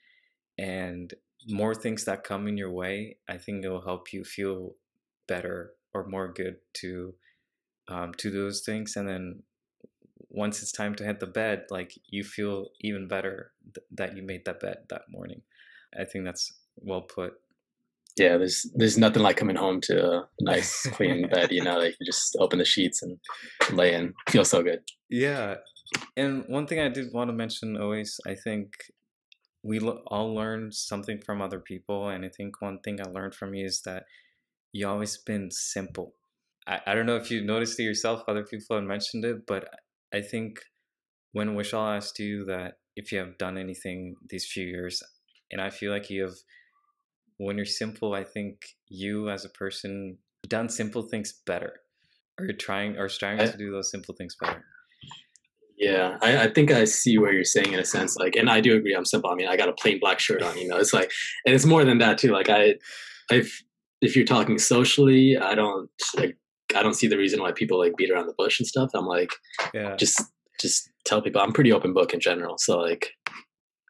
[0.58, 1.16] and
[1.48, 4.74] more things that come in your way i think it will help you feel
[5.28, 7.14] better or more good to
[7.90, 9.44] um, to those things and then
[10.30, 14.24] once it's time to hit the bed like you feel even better th- that you
[14.24, 15.42] made that bed that morning
[16.00, 17.34] i think that's well put
[18.18, 21.52] Yeah, there's there's nothing like coming home to a nice clean bed.
[21.52, 23.20] You know, like you just open the sheets and
[23.72, 24.14] lay in.
[24.30, 24.82] Feels so good.
[25.10, 25.56] Yeah,
[26.16, 28.74] and one thing I did want to mention always, I think
[29.68, 33.54] we all learn something from other people, and I think one thing I learned from
[33.54, 34.06] you is that
[34.72, 36.14] you always been simple.
[36.66, 39.68] I, I don't know if you noticed it yourself, other people have mentioned it, but
[40.14, 40.60] I think
[41.34, 45.04] when Vishal asked you that if you have done anything these few years,
[45.52, 46.36] and I feel like you have,
[47.38, 50.18] when you're simple, I think you as a person
[50.48, 51.82] done simple things better,
[52.40, 54.64] or you're trying or striving I- to do those simple things better.
[55.78, 58.18] Yeah, I, I think I see where you're saying in a sense.
[58.18, 58.96] Like, and I do agree.
[58.96, 59.30] I'm simple.
[59.30, 60.58] I mean, I got a plain black shirt on.
[60.58, 61.12] You know, it's like,
[61.46, 62.32] and it's more than that too.
[62.32, 62.76] Like, I,
[63.32, 63.62] if
[64.02, 66.36] if you're talking socially, I don't like.
[66.76, 68.90] I don't see the reason why people like beat around the bush and stuff.
[68.94, 69.30] I'm like,
[69.74, 69.96] Yeah.
[69.96, 70.22] just
[70.60, 72.58] just tell people I'm pretty open book in general.
[72.58, 73.12] So like,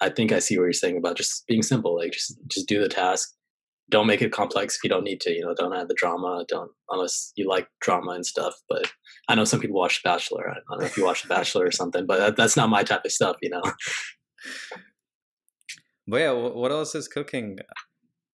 [0.01, 1.95] I think I see what you're saying about just being simple.
[1.95, 3.33] Like, just just do the task.
[3.89, 5.31] Don't make it complex if you don't need to.
[5.31, 6.43] You know, don't add the drama.
[6.47, 8.55] Don't unless you like drama and stuff.
[8.67, 8.91] But
[9.29, 10.49] I know some people watch The Bachelor.
[10.49, 12.83] I don't know if you watch The Bachelor or something, but that, that's not my
[12.83, 13.37] type of stuff.
[13.41, 13.63] You know.
[16.07, 17.59] But yeah, what else is cooking?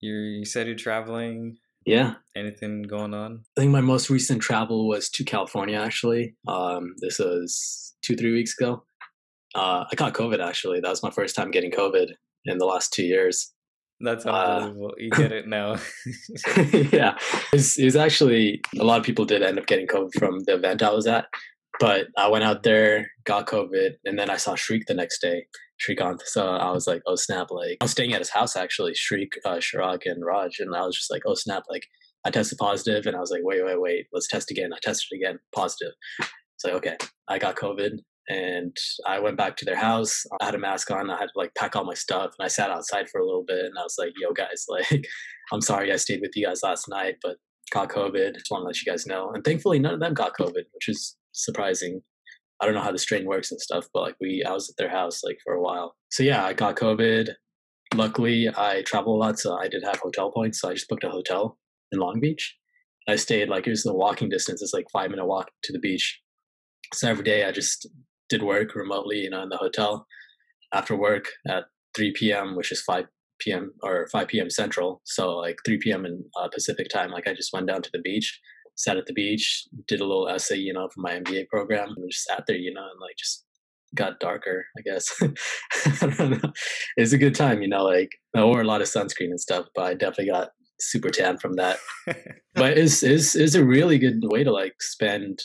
[0.00, 1.56] You you said you're traveling.
[1.86, 2.14] Yeah.
[2.36, 3.44] Anything going on?
[3.56, 5.78] I think my most recent travel was to California.
[5.78, 8.84] Actually, um, this was two three weeks ago.
[9.54, 10.44] Uh, I caught COVID.
[10.44, 12.12] Actually, that was my first time getting COVID
[12.44, 13.52] in the last two years.
[14.00, 14.88] That's unbelievable.
[14.88, 15.76] Uh, you get it now.
[16.92, 17.16] yeah,
[17.52, 20.82] it's, it's actually a lot of people did end up getting COVID from the event
[20.82, 21.26] I was at,
[21.80, 25.46] but I went out there, got COVID, and then I saw Shriek the next day.
[25.80, 26.22] Srikanth.
[26.24, 27.50] So I was like, oh snap!
[27.50, 30.86] Like I was staying at his house actually, Shriek, uh, Chirag, and Raj, and I
[30.86, 31.64] was just like, oh snap!
[31.68, 31.86] Like
[32.24, 34.72] I tested positive, and I was like, wait, wait, wait, let's test again.
[34.72, 35.92] I tested again, positive.
[36.20, 36.96] It's like, okay,
[37.28, 37.98] I got COVID,
[38.28, 40.24] and I went back to their house.
[40.40, 41.10] I had a mask on.
[41.10, 43.44] I had to like pack all my stuff, and I sat outside for a little
[43.46, 45.06] bit, and I was like, yo guys, like
[45.52, 47.36] I'm sorry I stayed with you guys last night, but
[47.72, 48.34] got COVID.
[48.34, 49.30] Just want to let you guys know.
[49.32, 52.00] And thankfully, none of them got COVID, which is surprising.
[52.60, 54.76] I don't know how the strain works and stuff, but like we, I was at
[54.78, 55.96] their house like for a while.
[56.10, 57.30] So yeah, I got COVID.
[57.94, 60.60] Luckily, I travel a lot, so I did have hotel points.
[60.60, 61.58] So I just booked a hotel
[61.92, 62.56] in Long Beach.
[63.08, 64.62] I stayed like it was the walking distance.
[64.62, 66.20] It's like five minute walk to the beach.
[66.94, 67.88] So every day I just
[68.28, 70.06] did work remotely, you know, in the hotel.
[70.72, 71.64] After work at
[71.96, 73.04] 3 p.m., which is 5
[73.38, 73.72] p.m.
[73.82, 74.50] or 5 p.m.
[74.50, 76.04] Central, so like 3 p.m.
[76.04, 78.40] in uh, Pacific time, like I just went down to the beach
[78.76, 82.10] sat at the beach, did a little essay, you know, for my MBA program, and
[82.10, 83.44] just sat there, you know, and like just
[83.94, 85.10] got darker, I guess.
[86.02, 86.52] I don't know.
[86.96, 89.66] It's a good time, you know, like I wore a lot of sunscreen and stuff,
[89.74, 90.50] but I definitely got
[90.80, 91.78] super tan from that.
[92.54, 95.38] but it's is is a really good way to like spend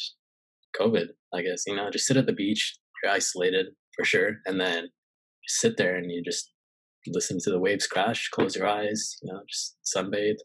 [0.79, 4.59] COVID, I guess, you know, just sit at the beach, you're isolated for sure, and
[4.59, 4.89] then
[5.47, 6.51] just sit there and you just
[7.07, 10.35] listen to the waves crash, close your eyes, you know, just sunbathe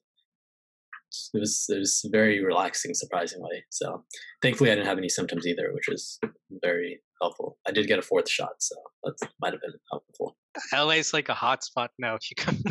[1.33, 3.64] it was it was very relaxing, surprisingly.
[3.70, 4.05] So
[4.43, 6.18] thankfully, I didn't have any symptoms either, which was
[6.62, 7.59] very helpful.
[7.66, 10.37] I did get a fourth shot, so that might have been helpful.
[10.72, 12.14] LA's like a hot spot now.
[12.14, 12.62] If you come.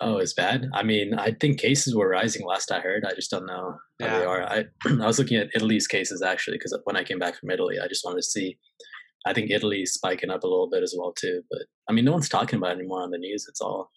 [0.00, 0.68] Oh, it's bad.
[0.74, 3.04] I mean, I think cases were rising last I heard.
[3.04, 4.18] I just don't know how yeah.
[4.18, 4.42] they are.
[4.42, 7.78] I I was looking at Italy's cases actually because when I came back from Italy,
[7.82, 8.58] I just wanted to see.
[9.26, 11.42] I think Italy's spiking up a little bit as well too.
[11.50, 13.46] But I mean, no one's talking about it anymore on the news.
[13.48, 13.90] It's all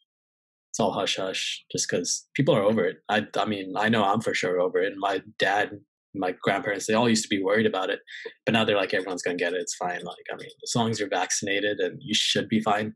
[0.78, 2.98] it's all hush hush just because people are over it.
[3.10, 4.94] I, I mean, I know I'm for sure over it.
[4.96, 5.72] My dad,
[6.14, 8.00] my grandparents, they all used to be worried about it,
[8.46, 9.62] but now they're like, everyone's gonna get it.
[9.62, 10.02] It's fine.
[10.04, 12.94] Like, I mean, as long as you're vaccinated and you should be fine.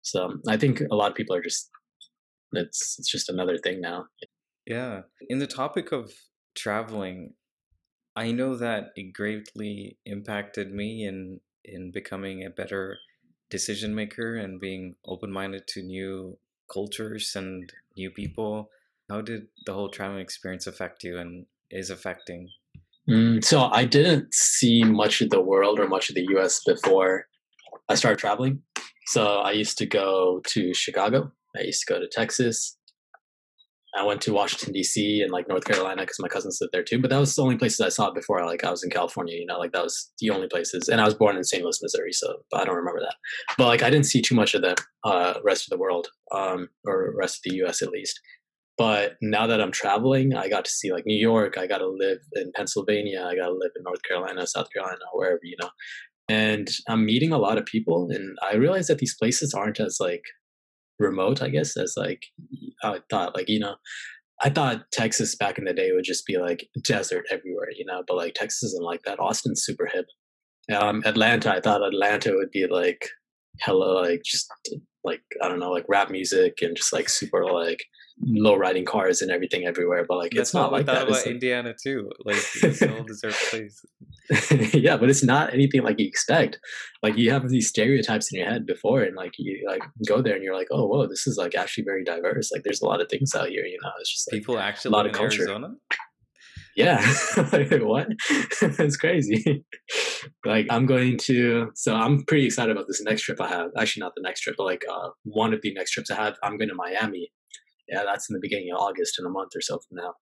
[0.00, 1.68] So I think a lot of people are just,
[2.52, 4.06] it's it's just another thing now.
[4.66, 5.02] Yeah.
[5.28, 6.12] In the topic of
[6.54, 7.34] traveling,
[8.16, 12.98] I know that it greatly impacted me in in becoming a better
[13.50, 16.38] decision maker and being open minded to new
[16.72, 18.70] cultures and new people.
[19.08, 22.48] How did the whole traveling experience affect you and is affecting?
[23.08, 26.62] Mm, so I didn't see much of the world or much of the U.S.
[26.64, 27.26] before
[27.88, 28.62] I started traveling.
[29.06, 31.32] So I used to go to Chicago.
[31.56, 32.76] I used to go to Texas.
[33.96, 35.20] I went to Washington D.C.
[35.20, 37.00] and like North Carolina because my cousins lived there too.
[37.00, 38.44] But that was the only places I saw before.
[38.46, 40.88] Like I was in California, you know, like that was the only places.
[40.88, 41.62] And I was born in St.
[41.62, 43.16] Louis, Missouri, so I don't remember that.
[43.58, 46.68] But like I didn't see too much of the uh, rest of the world, um,
[46.86, 47.82] or rest of the U.S.
[47.82, 48.20] at least.
[48.78, 51.58] But now that I'm traveling, I got to see like New York.
[51.58, 53.26] I got to live in Pennsylvania.
[53.28, 55.70] I got to live in North Carolina, South Carolina, wherever you know.
[56.28, 59.98] And I'm meeting a lot of people, and I realize that these places aren't as
[59.98, 60.22] like
[61.00, 62.22] remote, I guess, as like
[62.82, 63.34] I thought.
[63.34, 63.74] Like, you know,
[64.42, 68.02] I thought Texas back in the day would just be like desert everywhere, you know,
[68.06, 69.18] but like Texas isn't like that.
[69.18, 70.06] Austin's super hip.
[70.72, 73.08] Um, Atlanta, I thought Atlanta would be like
[73.58, 74.48] hella like just
[75.04, 77.82] like I don't know, like rap music and just like super like
[78.22, 80.04] low riding cars and everything everywhere.
[80.06, 81.08] But like That's it's not like that.
[81.08, 83.84] About Indiana too, like it's deserved place.
[84.74, 86.58] yeah, but it's not anything like you expect.
[87.02, 90.34] Like you have these stereotypes in your head before, and like you like go there
[90.34, 92.50] and you're like, oh, whoa, this is like actually very diverse.
[92.52, 93.64] Like there's a lot of things out here.
[93.64, 95.42] You know, it's just like, people actually a lot of culture.
[95.42, 95.74] Arizona?
[96.76, 97.04] Yeah,
[97.52, 98.08] like, what?
[98.62, 99.64] it's crazy.
[100.44, 103.70] like I'm going to, so I'm pretty excited about this next trip I have.
[103.76, 106.36] Actually, not the next trip, but like uh, one of the next trips I have.
[106.44, 107.32] I'm going to Miami
[107.90, 110.14] yeah, that's in the beginning of August in a month or so from now.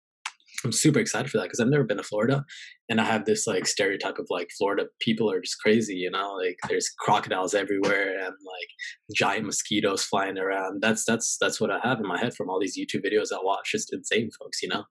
[0.64, 2.44] I'm super excited for that because I've never been to Florida,
[2.88, 6.32] and I have this like stereotype of like Florida people are just crazy, you know,
[6.32, 8.68] like there's crocodiles everywhere and like
[9.14, 10.80] giant mosquitoes flying around.
[10.82, 13.38] That's that's that's what I have in my head from all these YouTube videos I
[13.42, 13.72] watch.
[13.72, 14.84] Just insane, folks, you know.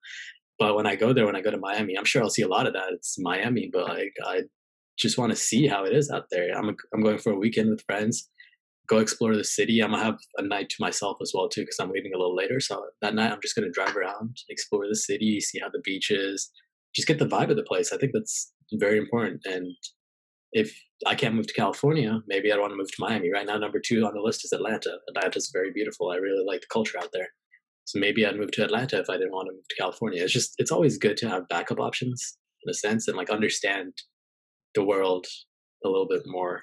[0.59, 2.47] But when I go there, when I go to Miami, I'm sure I'll see a
[2.47, 2.93] lot of that.
[2.93, 4.43] It's Miami, but like I
[4.97, 6.55] just want to see how it is out there.
[6.55, 8.29] I'm I'm going for a weekend with friends
[8.87, 9.79] go explore the city.
[9.81, 12.35] I'm gonna have a night to myself as well too, because I'm leaving a little
[12.35, 12.59] later.
[12.59, 16.11] So that night, I'm just gonna drive around, explore the city, see how the beach
[16.11, 16.49] is,
[16.95, 17.91] just get the vibe of the place.
[17.91, 19.41] I think that's very important.
[19.45, 19.75] And
[20.51, 23.29] if I can't move to California, maybe I'd want to move to Miami.
[23.31, 24.97] Right now, number two on the list is Atlanta.
[25.09, 26.11] Atlanta's very beautiful.
[26.11, 27.27] I really like the culture out there.
[27.83, 30.23] So maybe I'd move to Atlanta if I didn't want to move to California.
[30.23, 33.93] It's just it's always good to have backup options in a sense and like understand
[34.73, 35.27] the world
[35.83, 36.61] a little bit more.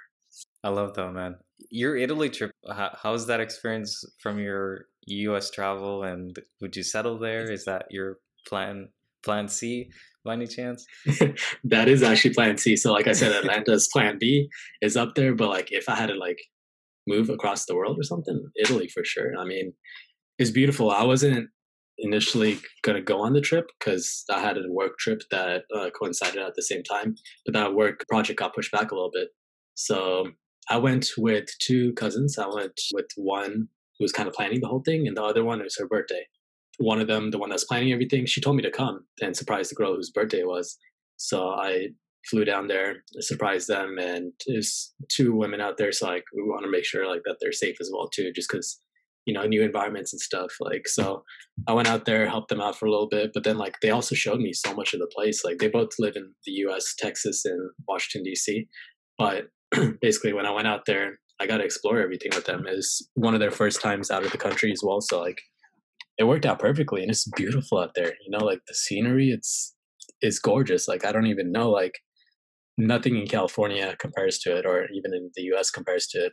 [0.65, 1.37] I love that, man.
[1.71, 7.19] Your Italy trip, how, how's that experience from your US travel and would you settle
[7.19, 7.51] there?
[7.51, 8.89] Is that your plan
[9.23, 9.91] plan C
[10.25, 10.87] by any chance?
[11.65, 12.77] that is actually plan C.
[12.77, 14.49] So like I said, Atlanta's plan B
[14.81, 16.41] is up there, but like if I had to like
[17.07, 19.33] move across the world or something, Italy for sure.
[19.39, 19.73] I mean,
[20.39, 20.91] it's beautiful.
[20.91, 21.49] I wasn't
[21.99, 25.91] initially going to go on the trip because I had a work trip that uh,
[25.91, 29.29] coincided at the same time, but that work project got pushed back a little bit.
[29.75, 30.31] So
[30.71, 32.39] I went with two cousins.
[32.39, 35.45] I went with one who was kind of planning the whole thing, and the other
[35.45, 36.27] one was her birthday.
[36.79, 39.69] One of them, the one that's planning everything, she told me to come and surprise
[39.69, 40.79] the girl whose birthday it was.
[41.17, 41.89] So I
[42.31, 46.65] flew down there, surprised them, and there's two women out there, so like we want
[46.65, 48.79] to make sure like that they're safe as well too, just because
[49.27, 51.23] you know new environments and stuff like so
[51.69, 53.91] i went out there helped them out for a little bit but then like they
[53.91, 56.95] also showed me so much of the place like they both live in the us
[56.99, 58.67] texas and washington dc
[59.19, 59.49] but
[60.01, 63.35] basically when i went out there i got to explore everything with them is one
[63.35, 65.41] of their first times out of the country as well so like
[66.19, 69.75] it worked out perfectly and it's beautiful out there you know like the scenery it's
[70.21, 71.99] is gorgeous like i don't even know like
[72.79, 76.33] nothing in california compares to it or even in the us compares to it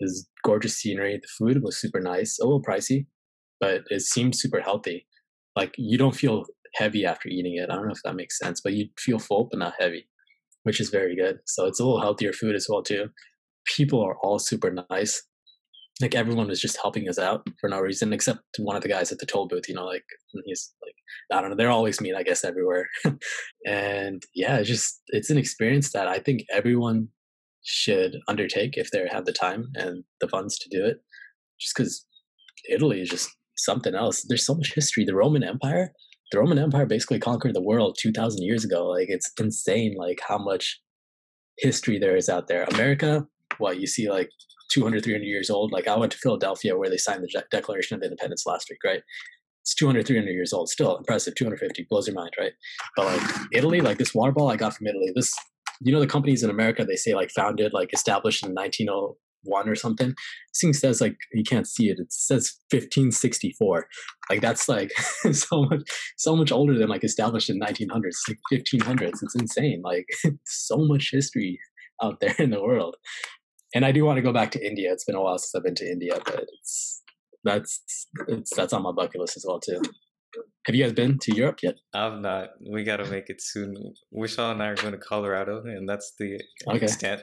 [0.00, 1.16] is gorgeous scenery.
[1.20, 3.06] The food was super nice, a little pricey,
[3.60, 5.06] but it seemed super healthy.
[5.56, 7.70] Like you don't feel heavy after eating it.
[7.70, 10.06] I don't know if that makes sense, but you feel full but not heavy,
[10.64, 11.38] which is very good.
[11.46, 13.08] So it's a little healthier food as well too.
[13.76, 15.22] People are all super nice.
[16.02, 19.12] Like everyone was just helping us out for no reason, except one of the guys
[19.12, 19.68] at the toll booth.
[19.68, 20.04] You know, like
[20.44, 20.94] he's like
[21.32, 21.56] I don't know.
[21.56, 22.88] They're always mean, I guess, everywhere.
[23.66, 27.08] and yeah, it's just it's an experience that I think everyone
[27.64, 30.98] should undertake if they have the time and the funds to do it.
[31.60, 32.06] Just because
[32.68, 34.24] Italy is just something else.
[34.28, 35.04] There's so much history.
[35.04, 35.92] The Roman Empire,
[36.30, 38.88] the Roman Empire basically conquered the world 2,000 years ago.
[38.88, 40.80] Like it's insane, like how much
[41.58, 42.64] history there is out there.
[42.64, 43.26] America,
[43.58, 44.30] what you see like
[44.70, 45.72] 200, 300 years old.
[45.72, 48.80] Like I went to Philadelphia where they signed the De- Declaration of Independence last week,
[48.84, 49.02] right?
[49.62, 50.68] It's 200, 300 years old.
[50.68, 51.34] Still impressive.
[51.34, 52.52] 250 blows your mind, right?
[52.96, 53.22] But like
[53.52, 55.34] Italy, like this water ball I got from Italy, this
[55.80, 58.54] you know the companies in America they say like founded like established in
[58.88, 60.08] oh 1901 or something.
[60.08, 61.98] This thing says like you can't see it.
[61.98, 63.86] It says 1564.
[64.30, 64.92] Like that's like
[65.32, 65.82] so much
[66.16, 69.22] so much older than like established in 1900s, like 1500s.
[69.22, 69.82] It's insane.
[69.84, 70.06] Like
[70.46, 71.58] so much history
[72.02, 72.96] out there in the world.
[73.74, 74.92] And I do want to go back to India.
[74.92, 77.02] It's been a while since I've been to India, but it's
[77.42, 77.82] that's
[78.28, 79.80] it's that's on my bucket list as well too.
[80.66, 81.76] Have you guys been to Europe yet?
[81.92, 82.50] I've not.
[82.70, 83.74] We got to make it soon.
[84.14, 86.84] Vishal and I are going to Colorado, and that's the okay.
[86.84, 87.22] extent.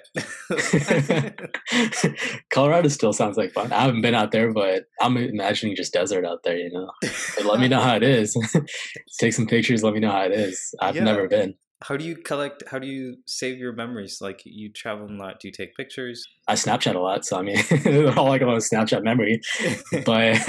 [2.53, 3.71] Colorado still sounds like fun.
[3.73, 6.57] I haven't been out there, but I'm imagining just desert out there.
[6.57, 6.89] You know,
[7.35, 8.35] but let me know how it is.
[9.19, 9.83] Take some pictures.
[9.83, 10.75] Let me know how it is.
[10.79, 11.03] I've yeah.
[11.03, 11.55] never been.
[11.83, 12.63] How do you collect?
[12.69, 14.19] How do you save your memories?
[14.21, 15.39] Like you travel a lot.
[15.39, 16.27] Do you take pictures?
[16.47, 17.57] I Snapchat a lot, so I mean,
[18.17, 19.41] all like a Snapchat memory.
[20.05, 20.39] but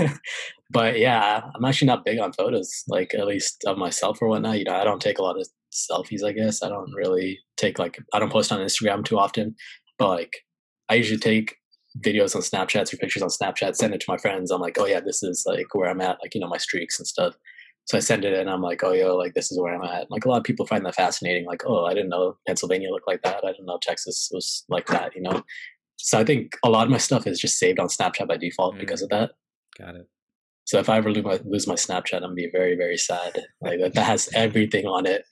[0.70, 4.58] but yeah, I'm actually not big on photos, like at least of myself or whatnot.
[4.58, 6.22] You know, I don't take a lot of selfies.
[6.22, 9.54] I guess I don't really take like I don't post on Instagram too often,
[9.98, 10.32] but like
[10.90, 11.56] I usually take
[12.04, 14.50] videos on Snapchats or pictures on Snapchat, send it to my friends.
[14.50, 16.98] I'm like, oh yeah, this is like where I'm at, like you know my streaks
[16.98, 17.34] and stuff.
[17.86, 18.48] So I send it in.
[18.48, 20.10] I'm like, oh, yo, like this is where I'm at.
[20.10, 21.46] Like a lot of people find that fascinating.
[21.46, 23.44] Like, oh, I didn't know Pennsylvania looked like that.
[23.44, 25.14] I didn't know Texas was like that.
[25.14, 25.42] You know.
[25.98, 28.76] So I think a lot of my stuff is just saved on Snapchat by default
[28.76, 28.80] mm.
[28.80, 29.32] because of that.
[29.78, 30.08] Got it.
[30.64, 33.42] So if I ever lose my, lose my Snapchat, I'm gonna be very very sad.
[33.60, 35.24] Like that, that has everything on it.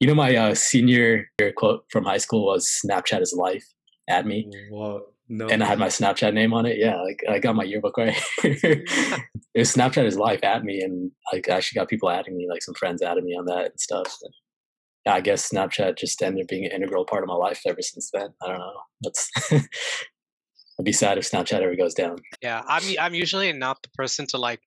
[0.00, 3.64] You know, my uh, senior quote from high school was "Snapchat is life."
[4.08, 4.50] Add me.
[4.70, 5.11] Whoa.
[5.34, 5.48] No.
[5.48, 6.76] And I had my Snapchat name on it.
[6.78, 8.14] Yeah, like I got my yearbook right.
[9.54, 12.62] If Snapchat is life at me, and like I actually got people adding me, like
[12.62, 14.14] some friends adding me on that and stuff.
[14.22, 14.32] And,
[15.06, 17.80] yeah, I guess Snapchat just ended up being an integral part of my life ever
[17.80, 18.28] since then.
[18.42, 18.80] I don't know.
[19.00, 19.30] That's
[20.78, 22.16] I'd be sad if Snapchat ever goes down.
[22.42, 24.60] Yeah, I'm I'm usually not the person to like,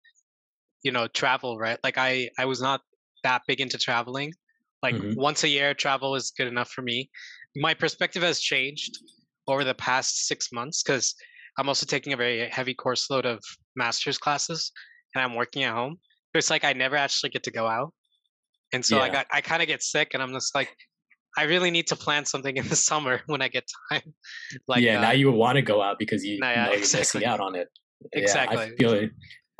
[0.83, 1.59] you know, travel.
[1.59, 1.77] Right?
[1.83, 2.81] Like I I was not
[3.23, 4.33] that big into traveling.
[4.81, 5.19] Like mm-hmm.
[5.19, 7.11] once a year, travel is good enough for me.
[7.55, 8.97] My perspective has changed
[9.47, 11.13] over the past six months because
[11.57, 13.39] I'm also taking a very heavy course load of
[13.75, 14.71] master's classes
[15.13, 15.97] and I'm working at home.
[16.33, 17.93] It's like I never actually get to go out.
[18.73, 19.03] And so yeah.
[19.03, 20.69] I got I kind of get sick and I'm just like
[21.37, 24.13] I really need to plan something in the summer when I get time.
[24.67, 26.71] like Yeah, uh, now you would want to go out because you nah, yeah, know
[26.73, 27.21] exactly.
[27.21, 27.67] you're missing out on it.
[28.13, 28.57] Exactly.
[28.57, 29.11] Yeah, I feel it.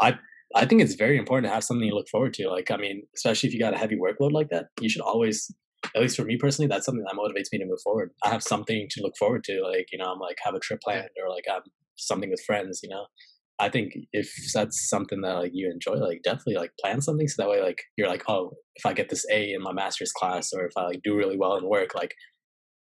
[0.01, 0.19] I
[0.53, 2.49] I think it's very important to have something you look forward to.
[2.49, 5.53] Like I mean, especially if you got a heavy workload like that, you should always
[5.95, 8.11] at least for me personally, that's something that motivates me to move forward.
[8.23, 9.61] I have something to look forward to.
[9.63, 11.61] Like, you know, I'm like have a trip planned or like I'm
[11.95, 13.05] something with friends, you know.
[13.57, 17.41] I think if that's something that like you enjoy, like definitely like plan something so
[17.41, 20.51] that way like you're like, oh, if I get this A in my master's class
[20.53, 22.13] or if I like do really well in work, like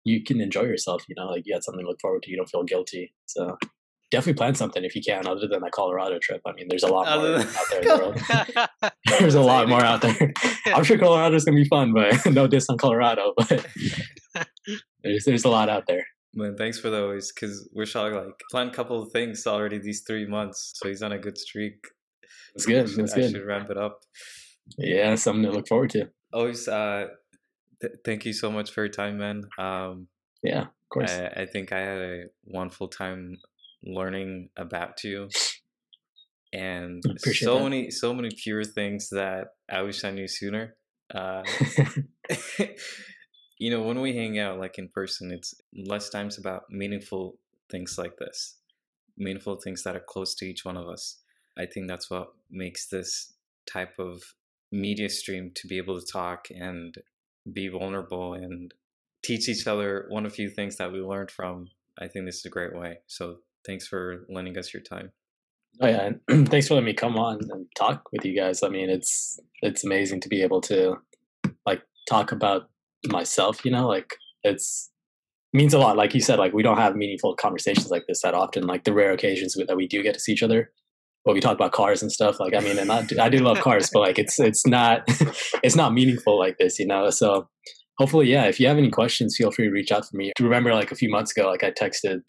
[0.05, 2.37] you can enjoy yourself, you know, like you had something to look forward to, you
[2.37, 3.13] don't feel guilty.
[3.25, 3.57] So
[4.11, 6.41] definitely plan something if you can, other than that Colorado trip.
[6.45, 8.91] I mean, there's a lot more out there in the world.
[9.19, 10.33] there's a lot more out there.
[10.67, 13.65] I'm sure Colorado's gonna be fun, but no diss on Colorado, but
[15.03, 16.05] there's there's a lot out there.
[16.33, 20.27] Man, thanks for those because Vishal like planned a couple of things already these three
[20.27, 21.75] months, so he's on a good streak.
[22.53, 22.85] It's good.
[22.85, 23.25] It's good.
[23.25, 24.01] I should ramp it up.
[24.77, 26.09] Yeah, something to look forward to.
[26.33, 27.07] Always, uh,
[27.81, 29.43] th- thank you so much for your time, man.
[29.57, 30.07] Um,
[30.43, 31.11] yeah, of course.
[31.11, 33.37] I, I think I had a wonderful time
[33.83, 35.29] learning about you,
[36.53, 37.63] and so that.
[37.63, 40.75] many, so many pure things that I wish I knew sooner.
[41.13, 41.43] Uh,
[43.59, 47.37] you know, when we hang out like in person, it's less times about meaningful
[47.69, 48.57] things like this,
[49.17, 51.19] meaningful things that are close to each one of us.
[51.57, 53.33] I think that's what makes this
[53.71, 54.21] type of
[54.71, 56.95] media stream to be able to talk and
[57.51, 58.73] be vulnerable and
[59.23, 61.69] teach each other one of few things that we learned from.
[61.99, 62.99] I think this is a great way.
[63.07, 65.11] So thanks for lending us your time.
[65.79, 68.63] Oh yeah, and thanks for letting me come on and talk with you guys.
[68.63, 70.97] I mean, it's it's amazing to be able to
[71.65, 72.69] like talk about
[73.07, 74.91] myself, you know, like it's
[75.53, 75.97] means a lot.
[75.97, 78.67] Like you said, like we don't have meaningful conversations like this that often.
[78.67, 80.71] Like the rare occasions that we do get to see each other,
[81.25, 82.39] but we talk about cars and stuff.
[82.39, 85.03] Like I mean, and I, I do love cars, but like it's it's not
[85.63, 87.09] it's not meaningful like this, you know.
[87.09, 87.49] So
[87.97, 88.45] hopefully, yeah.
[88.45, 90.31] If you have any questions, feel free to reach out to me.
[90.39, 92.21] Remember, like a few months ago, like I texted,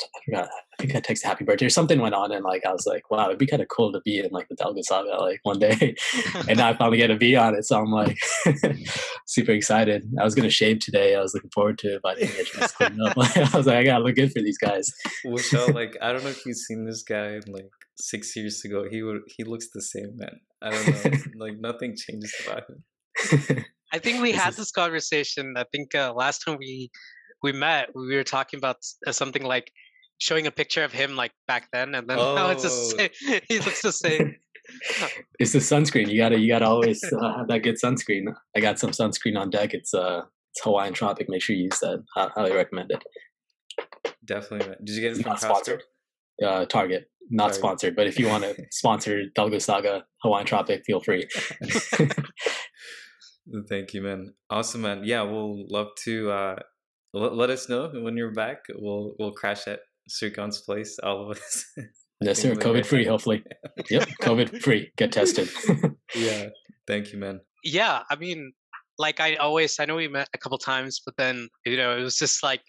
[0.83, 3.27] think I texted happy birthday or something went on, and like I was like, wow,
[3.27, 5.97] it'd be kind of cool to be in like the Telga Saga like one day,
[6.49, 8.19] and now I finally get to be on it, so I'm like
[9.27, 10.05] super excited.
[10.21, 11.15] I was gonna shave today.
[11.15, 13.17] I was looking forward to it, but I didn't get dressed clean up.
[13.37, 14.93] I was like, I gotta look good for these guys.
[15.25, 18.87] Vishal, like I don't know if you've seen this guy like six years ago.
[18.91, 20.41] He would he looks the same, man.
[20.61, 23.65] I don't know, like nothing changes about him.
[23.93, 25.55] I think we had this conversation.
[25.57, 26.91] I think uh, last time we
[27.43, 29.73] we met, we were talking about uh, something like
[30.23, 32.35] showing a picture of him like back then, and then oh.
[32.39, 33.09] now it's the oh.
[33.29, 33.41] same.
[33.49, 34.37] he looks the same.
[35.41, 36.09] it's the sunscreen.
[36.09, 38.33] You gotta you gotta always uh, have that good sunscreen.
[38.57, 39.75] I got some sunscreen on deck.
[39.75, 41.27] It's uh it's Hawaiian Tropic.
[41.29, 42.05] Make sure you use that.
[42.17, 43.05] I highly recommend it.
[44.25, 44.77] Definitely.
[44.85, 45.83] Did you get it from sponsored?
[46.43, 47.11] Uh, Target.
[47.31, 47.59] Not Target.
[47.59, 51.27] sponsored, but if you want to sponsor Telga Saga Hawaiian Tropic, feel free.
[53.69, 54.35] Thank you, man.
[54.51, 55.03] Awesome, man.
[55.05, 56.57] Yeah, we'll love to uh,
[57.13, 58.59] let, let us know when you're back.
[58.75, 61.65] We'll we'll crash at Srikanth's place, all of us.
[62.21, 62.55] yes, sir.
[62.55, 63.45] COVID free, hopefully.
[63.91, 64.91] yep, COVID free.
[64.97, 65.49] Get tested.
[66.15, 66.49] yeah.
[66.87, 67.41] Thank you, man.
[67.65, 68.53] Yeah, I mean,
[68.99, 72.03] like I always, I know we met a couple times, but then you know, it
[72.03, 72.63] was just like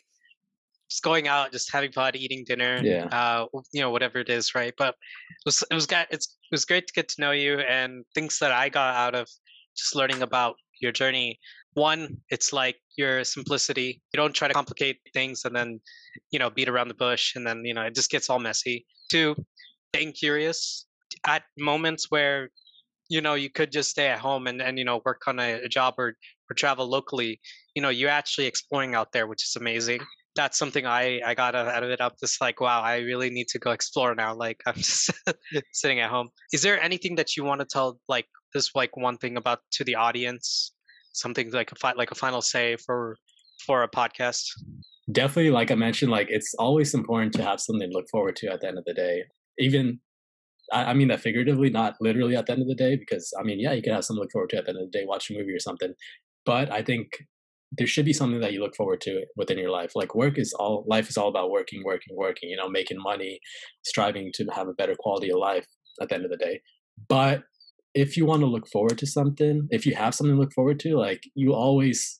[0.89, 4.53] just going out, just having fun, eating dinner, yeah, uh, you know, whatever it is,
[4.53, 4.73] right?
[4.77, 7.59] But it was it was got it's it was great to get to know you
[7.59, 9.27] and things that I got out of
[9.75, 11.39] just learning about your journey
[11.76, 15.80] one it's like your simplicity you don't try to complicate things and then
[16.32, 18.86] you know beat around the bush and then you know it just gets all messy
[19.09, 19.36] two
[19.91, 20.86] being curious
[21.26, 22.49] at moments where
[23.09, 25.53] you know you could just stay at home and, and you know work on a,
[25.63, 26.15] a job or,
[26.49, 27.39] or travel locally
[27.76, 29.99] you know you're actually exploring out there which is amazing
[30.36, 32.01] that's something I I got out of it.
[32.01, 34.34] I'm just like, wow, I really need to go explore now.
[34.34, 35.11] Like I'm just
[35.74, 36.30] sitting at home.
[36.51, 39.84] Is there anything that you want to tell like this like one thing about to
[39.84, 40.74] the audience
[41.14, 43.16] something like a fi- like a final say for
[43.66, 44.45] for a podcast?
[45.11, 48.47] Definitely like i mentioned like it's always important to have something to look forward to
[48.47, 49.24] at the end of the day.
[49.59, 49.99] Even
[50.72, 53.43] I, I mean that figuratively not literally at the end of the day because i
[53.43, 54.97] mean yeah you can have something to look forward to at the end of the
[54.97, 55.93] day watch a movie or something
[56.45, 57.26] but i think
[57.78, 59.93] there should be something that you look forward to within your life.
[59.95, 63.39] Like work is all life is all about working working working you know making money
[63.84, 65.66] striving to have a better quality of life
[66.01, 66.61] at the end of the day
[67.07, 67.43] but
[67.94, 70.80] if you want to look forward to something, if you have something to look forward
[70.82, 72.20] to, like you always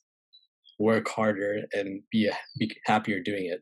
[0.78, 3.60] work harder and be be happier doing it.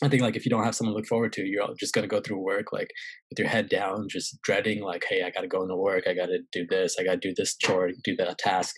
[0.00, 2.06] I think like if you don't have someone to look forward to, you're just gonna
[2.06, 2.90] go through work like
[3.30, 6.38] with your head down, just dreading like, hey, I gotta go into work, I gotta
[6.52, 8.76] do this, I gotta do this chore, do that task.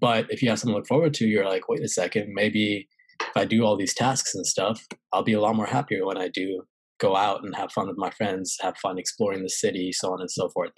[0.00, 2.88] But if you have something to look forward to, you're like, wait a second, maybe
[3.20, 6.18] if I do all these tasks and stuff, I'll be a lot more happier when
[6.18, 6.62] I do
[6.98, 10.20] go out and have fun with my friends, have fun exploring the city, so on
[10.20, 10.72] and so forth.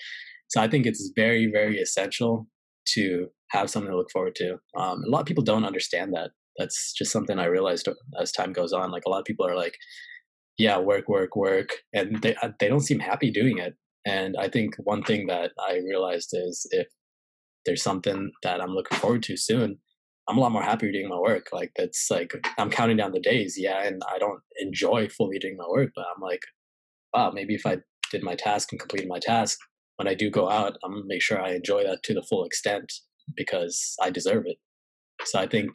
[0.50, 2.46] So I think it's very, very essential
[2.94, 4.58] to have something to look forward to.
[4.76, 6.30] Um, a lot of people don't understand that.
[6.58, 7.88] That's just something I realized
[8.20, 8.90] as time goes on.
[8.90, 9.76] Like a lot of people are like,
[10.58, 13.74] "Yeah, work, work, work," and they uh, they don't seem happy doing it.
[14.04, 16.88] And I think one thing that I realized is if
[17.64, 19.78] there's something that I'm looking forward to soon,
[20.28, 21.46] I'm a lot more happier doing my work.
[21.52, 25.56] Like that's like I'm counting down the days, yeah, and I don't enjoy fully doing
[25.56, 26.42] my work, but I'm like,
[27.14, 27.78] wow, maybe if I
[28.10, 29.58] did my task and completed my task,
[30.00, 32.46] when I do go out, I'm gonna make sure I enjoy that to the full
[32.46, 32.90] extent
[33.36, 34.56] because I deserve it.
[35.24, 35.72] So I think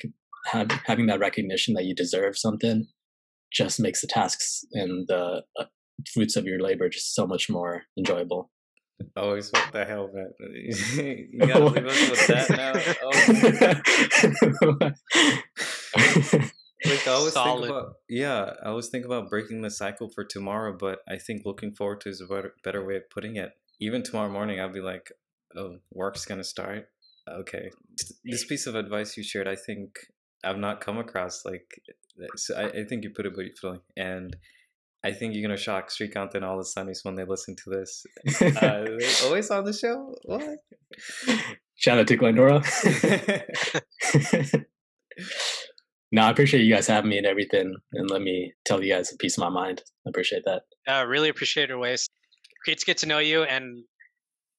[0.48, 2.88] have, having that recognition that you deserve something
[3.54, 5.66] just makes the tasks and the uh,
[6.12, 8.50] fruits of your labor just so much more enjoyable.
[9.16, 10.32] Always, what the hell, man?
[10.56, 12.74] you gotta leave us with that now.
[16.02, 16.42] Oh.
[16.84, 17.62] like I always Solid.
[17.62, 21.44] think about, yeah, I always think about breaking the cycle for tomorrow, but I think
[21.46, 23.52] looking forward to is a better, better way of putting it.
[23.80, 25.12] Even tomorrow morning, I'll be like,
[25.58, 26.90] oh, work's gonna start.
[27.28, 27.72] Okay,
[28.24, 29.98] this piece of advice you shared, I think
[30.44, 31.82] I've not come across like.
[32.36, 34.36] So I, I think you put it beautifully, and
[35.04, 38.06] I think you're gonna shock Srikanth and all the Sunnies when they listen to this.
[38.42, 38.86] Uh,
[39.26, 40.16] always on the show.
[40.24, 40.60] What?
[41.76, 42.64] Shout out to Glendora.
[46.12, 49.12] no, I appreciate you guys having me and everything, and let me tell you guys
[49.14, 49.84] a piece of my mind.
[50.08, 50.64] I appreciate that.
[50.88, 52.08] Uh, really appreciate your Ways.
[52.66, 53.84] Great to get to know you, and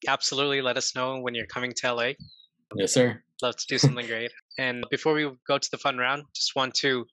[0.08, 2.10] absolutely let us know when you're coming to LA.
[2.76, 3.20] Yes, sir.
[3.42, 4.32] Love to do something great.
[4.58, 7.04] And before we go to the fun round, just want to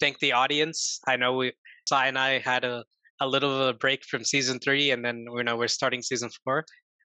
[0.00, 1.00] thank the audience.
[1.06, 1.52] I know we
[1.88, 2.84] Sai and I had a,
[3.20, 6.30] a little of a break from season three, and then you know we're starting season
[6.44, 6.64] four.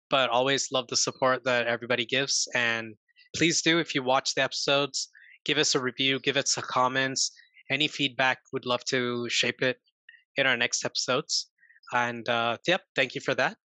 [0.10, 2.96] But always love the support that everybody gives, and
[3.36, 5.10] please do if you watch the episodes,
[5.46, 7.32] give us a review, give us some comments,
[7.70, 8.40] any feedback.
[8.54, 9.78] Would love to shape it
[10.36, 11.48] in our next episodes.
[11.94, 13.58] And uh, yep, thank you for that.